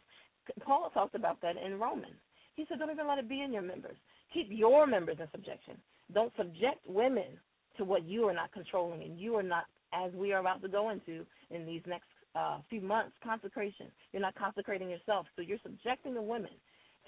Paul 0.62 0.90
talked 0.94 1.16
about 1.16 1.42
that 1.42 1.56
in 1.58 1.80
Romans. 1.80 2.16
He 2.56 2.66
said, 2.68 2.80
don't 2.80 2.92
even 2.92 3.08
let 3.08 3.18
it 3.18 3.28
be 3.28 3.42
in 3.42 3.52
your 3.52 3.62
members. 3.62 3.98
Keep 4.34 4.48
your 4.50 4.88
members 4.88 5.18
in 5.20 5.28
subjection. 5.32 5.76
Don't 6.14 6.32
subject 6.38 6.80
women 6.88 7.38
to 7.78 7.84
what 7.84 8.06
you 8.06 8.28
are 8.28 8.34
not 8.34 8.54
controlling 8.54 9.02
and 9.02 9.20
you 9.20 9.36
are 9.36 9.44
not, 9.44 9.66
as 9.96 10.12
we 10.14 10.34
are 10.34 10.40
about 10.40 10.62
to 10.62 10.68
go 10.68 10.90
into 10.90 11.26
in 11.50 11.66
these 11.66 11.82
next 11.88 12.08
uh, 12.36 12.58
few 12.70 12.82
months, 12.82 13.14
consecration. 13.24 13.88
You're 14.12 14.22
not 14.22 14.36
consecrating 14.36 14.90
yourself. 14.90 15.26
So 15.36 15.42
you're 15.42 15.60
subjecting 15.64 16.14
the 16.14 16.22
women 16.22 16.52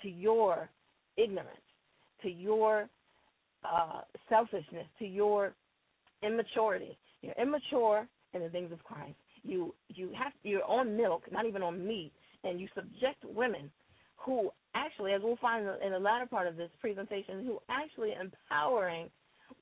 to 0.02 0.10
your 0.10 0.70
ignorance, 1.18 1.50
to 2.22 2.30
your 2.30 2.88
uh, 3.66 4.02
selfishness, 4.30 4.88
to 5.00 5.06
your 5.06 5.54
immaturity. 6.24 6.98
You're 7.22 7.34
immature 7.42 8.08
in 8.34 8.42
the 8.42 8.50
things 8.50 8.72
of 8.72 8.84
Christ. 8.84 9.16
You 9.44 9.74
you 9.90 10.12
have 10.18 10.34
you're 10.44 10.64
on 10.64 10.96
milk, 10.96 11.24
not 11.32 11.46
even 11.46 11.64
on 11.64 11.86
meat, 11.86 12.12
and 12.44 12.60
you 12.60 12.68
subject 12.76 13.24
women 13.24 13.72
who 14.18 14.50
actually, 14.76 15.14
as 15.14 15.22
we'll 15.24 15.38
find 15.38 15.66
in 15.84 15.92
the 15.92 16.00
latter 16.00 16.26
part 16.26 16.48
of 16.48 16.58
this 16.58 16.70
presentation, 16.80 17.46
who 17.46 17.60
actually 17.70 18.14
empowering 18.20 19.10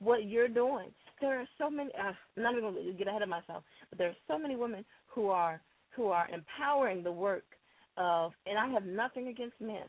what 0.00 0.24
you're 0.24 0.48
doing. 0.48 0.88
There 1.20 1.40
are 1.40 1.48
so 1.58 1.70
many. 1.70 1.90
Uh, 1.94 2.12
I'm 2.36 2.42
not 2.42 2.52
even 2.52 2.72
going 2.74 2.86
to 2.86 2.92
get 2.92 3.08
ahead 3.08 3.22
of 3.22 3.28
myself, 3.28 3.64
but 3.90 3.98
there 3.98 4.08
are 4.08 4.16
so 4.28 4.38
many 4.38 4.56
women 4.56 4.84
who 5.06 5.28
are 5.28 5.60
who 5.94 6.08
are 6.08 6.28
empowering 6.28 7.02
the 7.02 7.12
work 7.12 7.44
of. 7.96 8.32
And 8.46 8.58
I 8.58 8.68
have 8.68 8.84
nothing 8.84 9.28
against 9.28 9.60
men 9.60 9.86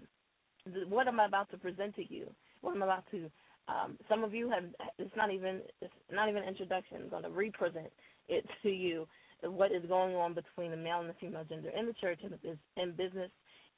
what 0.90 1.08
am 1.08 1.20
I 1.20 1.26
about 1.26 1.50
to 1.52 1.58
present 1.58 1.96
to 1.96 2.14
you? 2.14 2.30
What 2.62 2.76
I'm 2.76 2.82
about 2.82 3.04
to 3.12 3.30
um, 3.70 3.98
some 4.08 4.24
of 4.24 4.34
you 4.34 4.50
have 4.50 4.64
it's 4.98 5.16
not 5.16 5.32
even 5.32 5.62
it's 5.82 5.94
not 6.12 6.30
even 6.30 6.44
an 6.44 6.48
introduction. 6.48 6.98
I'm 7.04 7.10
going 7.10 7.24
to 7.24 7.30
represent 7.30 7.92
it 8.28 8.46
to 8.64 8.70
you 8.70 9.08
what 9.44 9.72
is 9.72 9.84
going 9.88 10.16
on 10.16 10.34
between 10.34 10.72
the 10.72 10.78
male 10.78 11.00
and 11.00 11.10
the 11.10 11.16
female 11.20 11.44
gender 11.48 11.70
in 11.78 11.86
the 11.86 11.94
church 11.94 12.20
and 12.24 12.34
in 12.78 12.92
business 12.92 13.30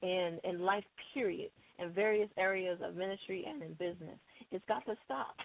and 0.01 0.39
in 0.43 0.62
life 0.62 0.85
period 1.13 1.49
in 1.79 1.91
various 1.91 2.29
areas 2.38 2.79
of 2.83 2.95
ministry 2.95 3.45
and 3.47 3.62
in 3.62 3.73
business. 3.73 4.17
It's 4.51 4.63
got 4.67 4.85
to 4.85 4.95
stop. 5.05 5.35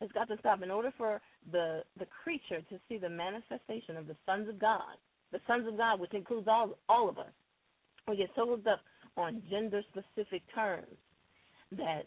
It's 0.00 0.12
got 0.12 0.28
to 0.28 0.36
stop 0.38 0.62
in 0.62 0.70
order 0.70 0.92
for 0.96 1.20
the 1.50 1.82
the 1.98 2.06
creature 2.22 2.62
to 2.70 2.78
see 2.88 2.98
the 2.98 3.08
manifestation 3.08 3.96
of 3.96 4.06
the 4.06 4.16
sons 4.26 4.48
of 4.48 4.58
God, 4.58 4.96
the 5.32 5.40
sons 5.46 5.66
of 5.66 5.76
God, 5.76 6.00
which 6.00 6.14
includes 6.14 6.46
all 6.48 6.78
all 6.88 7.08
of 7.08 7.18
us. 7.18 7.32
We 8.06 8.16
get 8.16 8.30
so 8.36 8.46
hooked 8.46 8.66
up 8.66 8.80
on 9.16 9.42
gender 9.50 9.82
specific 9.90 10.42
terms 10.54 10.96
that 11.72 12.02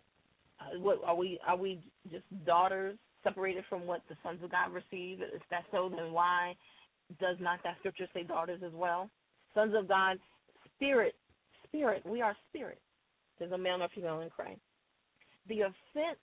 uh, 0.60 0.80
what 0.80 1.02
are 1.06 1.16
we 1.16 1.40
are 1.48 1.58
we 1.58 1.82
just 2.10 2.24
daughters 2.46 2.98
separated 3.24 3.64
from 3.70 3.86
what 3.86 4.02
the 4.10 4.16
sons 4.24 4.40
of 4.44 4.52
God 4.52 4.72
receive? 4.72 5.20
If 5.22 5.42
that's 5.50 5.66
so, 5.72 5.92
then 5.96 6.12
why 6.12 6.56
does 7.20 7.38
not 7.40 7.60
that 7.64 7.76
scripture 7.80 8.08
say 8.14 8.24
daughters 8.24 8.62
as 8.66 8.74
well? 8.74 9.10
Sons 9.54 9.74
of 9.78 9.88
God, 9.88 10.18
spirit, 10.76 11.16
spirit. 11.68 12.04
We 12.06 12.22
are 12.22 12.36
spirit. 12.50 12.80
There's 13.38 13.52
a 13.52 13.58
male 13.58 13.82
a 13.82 13.90
female 13.90 14.22
in 14.22 14.30
Christ. 14.30 14.62
The 15.48 15.62
offense 15.62 16.20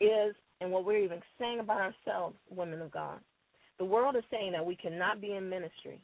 is, 0.00 0.34
and 0.60 0.70
what 0.70 0.84
we're 0.84 1.02
even 1.04 1.20
saying 1.38 1.60
about 1.60 1.80
ourselves, 1.80 2.36
women 2.50 2.80
of 2.80 2.90
God. 2.90 3.20
The 3.78 3.84
world 3.84 4.16
is 4.16 4.24
saying 4.30 4.52
that 4.52 4.64
we 4.66 4.76
cannot 4.76 5.20
be 5.20 5.34
in 5.34 5.48
ministry. 5.48 6.00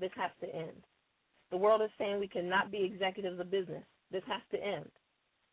This 0.00 0.10
has 0.16 0.30
to 0.40 0.54
end. 0.54 0.82
The 1.50 1.56
world 1.56 1.82
is 1.82 1.90
saying 1.98 2.18
we 2.18 2.28
cannot 2.28 2.70
be 2.70 2.84
executives 2.84 3.40
of 3.40 3.50
business. 3.50 3.84
This 4.10 4.22
has 4.26 4.40
to 4.52 4.64
end. 4.64 4.90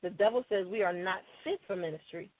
The 0.03 0.09
devil 0.11 0.43
says 0.49 0.67
we 0.67 0.83
are 0.83 0.93
not 0.93 1.19
fit 1.43 1.59
for 1.67 1.75
ministry. 1.75 2.31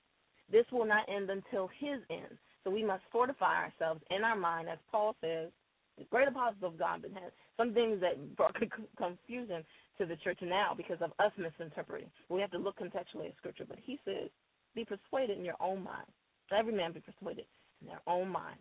This 0.52 0.66
will 0.72 0.86
not 0.86 1.10
end 1.10 1.30
until 1.30 1.70
his 1.80 2.00
end. 2.10 2.38
So 2.64 2.70
we 2.70 2.84
must 2.84 3.04
fortify 3.12 3.64
ourselves 3.64 4.02
in 4.10 4.24
our 4.24 4.36
mind, 4.36 4.70
as 4.70 4.78
Paul 4.92 5.16
says, 5.22 5.50
the 5.98 6.04
great 6.12 6.28
apostles 6.28 6.64
of 6.64 6.78
God 6.78 7.02
but 7.02 7.12
has 7.14 7.32
some 7.58 7.74
things 7.74 8.02
that 8.02 8.36
brought 8.36 8.56
confusion 8.98 9.64
to 9.98 10.06
the 10.06 10.18
church 10.18 10.40
now 10.42 10.74
because 10.76 10.98
of 11.02 11.12
us 11.20 11.32
misinterpreting. 11.38 12.10
We 12.30 12.42
have 12.42 12.52
to 12.52 12.58
look 12.58 12.78
contextually 12.78 13.28
at 13.28 13.38
scripture. 13.38 13.66
But 13.68 13.78
he 13.82 14.00
says, 14.04 14.30
be 14.76 14.86
persuaded 14.86 15.38
in 15.38 15.46
your 15.46 15.56
own 15.60 15.84
mind. 15.84 16.08
Every 16.56 16.74
man 16.74 16.92
be 16.92 17.00
persuaded 17.00 17.46
in 17.82 17.88
their 17.88 18.02
own 18.08 18.30
mind. 18.30 18.58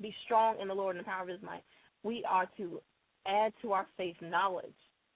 Be 0.00 0.14
strong 0.24 0.56
in 0.60 0.68
the 0.68 0.74
Lord 0.74 0.96
and 0.96 1.04
the 1.04 1.08
power 1.08 1.22
of 1.22 1.28
his 1.28 1.42
might. 1.42 1.62
We 2.02 2.24
are 2.28 2.48
to 2.56 2.80
add 3.26 3.52
to 3.62 3.72
our 3.72 3.86
faith 3.96 4.16
knowledge 4.22 4.74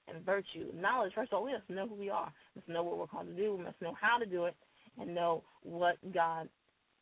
and 0.09 0.25
virtue. 0.25 0.71
Knowledge, 0.75 1.13
first 1.15 1.33
of 1.33 1.39
all, 1.39 1.45
we 1.45 1.53
must 1.53 1.71
know 1.71 1.89
who 1.89 1.95
we 1.95 2.11
are. 2.11 2.31
We 2.55 2.61
must 2.61 2.69
know 2.69 2.83
what 2.83 2.99
we're 2.99 3.07
called 3.07 3.29
to 3.29 3.35
do. 3.35 3.57
We 3.57 3.65
must 3.65 3.81
know 3.81 3.97
how 3.99 4.19
to 4.19 4.27
do 4.27 4.45
it 4.45 4.55
and 5.01 5.15
know 5.15 5.43
what 5.63 5.97
God 6.13 6.49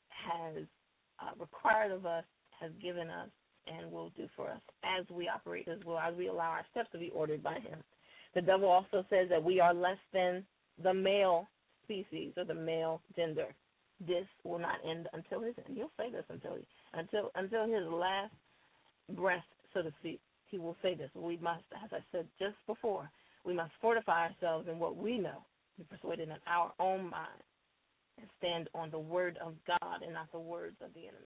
has 0.08 0.64
uh, 1.20 1.30
required 1.38 1.90
of 1.90 2.06
us, 2.06 2.24
has 2.60 2.70
given 2.80 3.10
us, 3.10 3.28
and 3.66 3.90
will 3.90 4.10
do 4.16 4.28
for 4.34 4.50
us 4.50 4.60
as 4.84 5.04
we 5.10 5.28
operate 5.28 5.68
as 5.68 5.78
well, 5.86 5.98
as 5.98 6.14
we 6.16 6.28
allow 6.28 6.50
our 6.50 6.66
steps 6.70 6.88
to 6.92 6.98
be 6.98 7.10
ordered 7.10 7.42
by 7.42 7.54
Him. 7.54 7.78
The 8.34 8.42
devil 8.42 8.68
also 8.68 9.04
says 9.10 9.28
that 9.30 9.42
we 9.42 9.60
are 9.60 9.74
less 9.74 9.98
than 10.12 10.44
the 10.82 10.94
male 10.94 11.48
species 11.84 12.32
or 12.36 12.44
the 12.44 12.54
male 12.54 13.00
gender. 13.16 13.54
This 14.00 14.26
will 14.44 14.58
not 14.58 14.76
end 14.88 15.08
until 15.12 15.42
his 15.42 15.54
end. 15.64 15.76
He'll 15.76 15.90
say 15.96 16.10
this 16.10 16.24
until 16.28 16.56
he, 16.56 16.66
until 16.92 17.30
until 17.34 17.66
his 17.66 17.86
last 17.88 18.34
breath, 19.14 19.44
so 19.74 19.82
to 19.82 19.92
speak 20.00 20.20
he 20.52 20.58
will 20.58 20.76
say 20.82 20.94
this. 20.94 21.10
We 21.16 21.38
must, 21.38 21.64
as 21.82 21.90
I 21.92 21.98
said 22.12 22.28
just 22.38 22.54
before, 22.68 23.10
we 23.44 23.54
must 23.54 23.72
fortify 23.80 24.28
ourselves 24.28 24.68
in 24.70 24.78
what 24.78 24.96
we 24.96 25.18
know, 25.18 25.42
be 25.76 25.84
persuaded 25.84 26.28
in 26.28 26.36
our 26.46 26.72
own 26.78 27.10
mind 27.10 27.42
and 28.18 28.28
stand 28.38 28.68
on 28.74 28.90
the 28.90 28.98
word 28.98 29.38
of 29.44 29.54
God 29.66 30.02
and 30.04 30.12
not 30.12 30.30
the 30.30 30.38
words 30.38 30.76
of 30.84 30.92
the 30.94 31.00
enemy. 31.00 31.16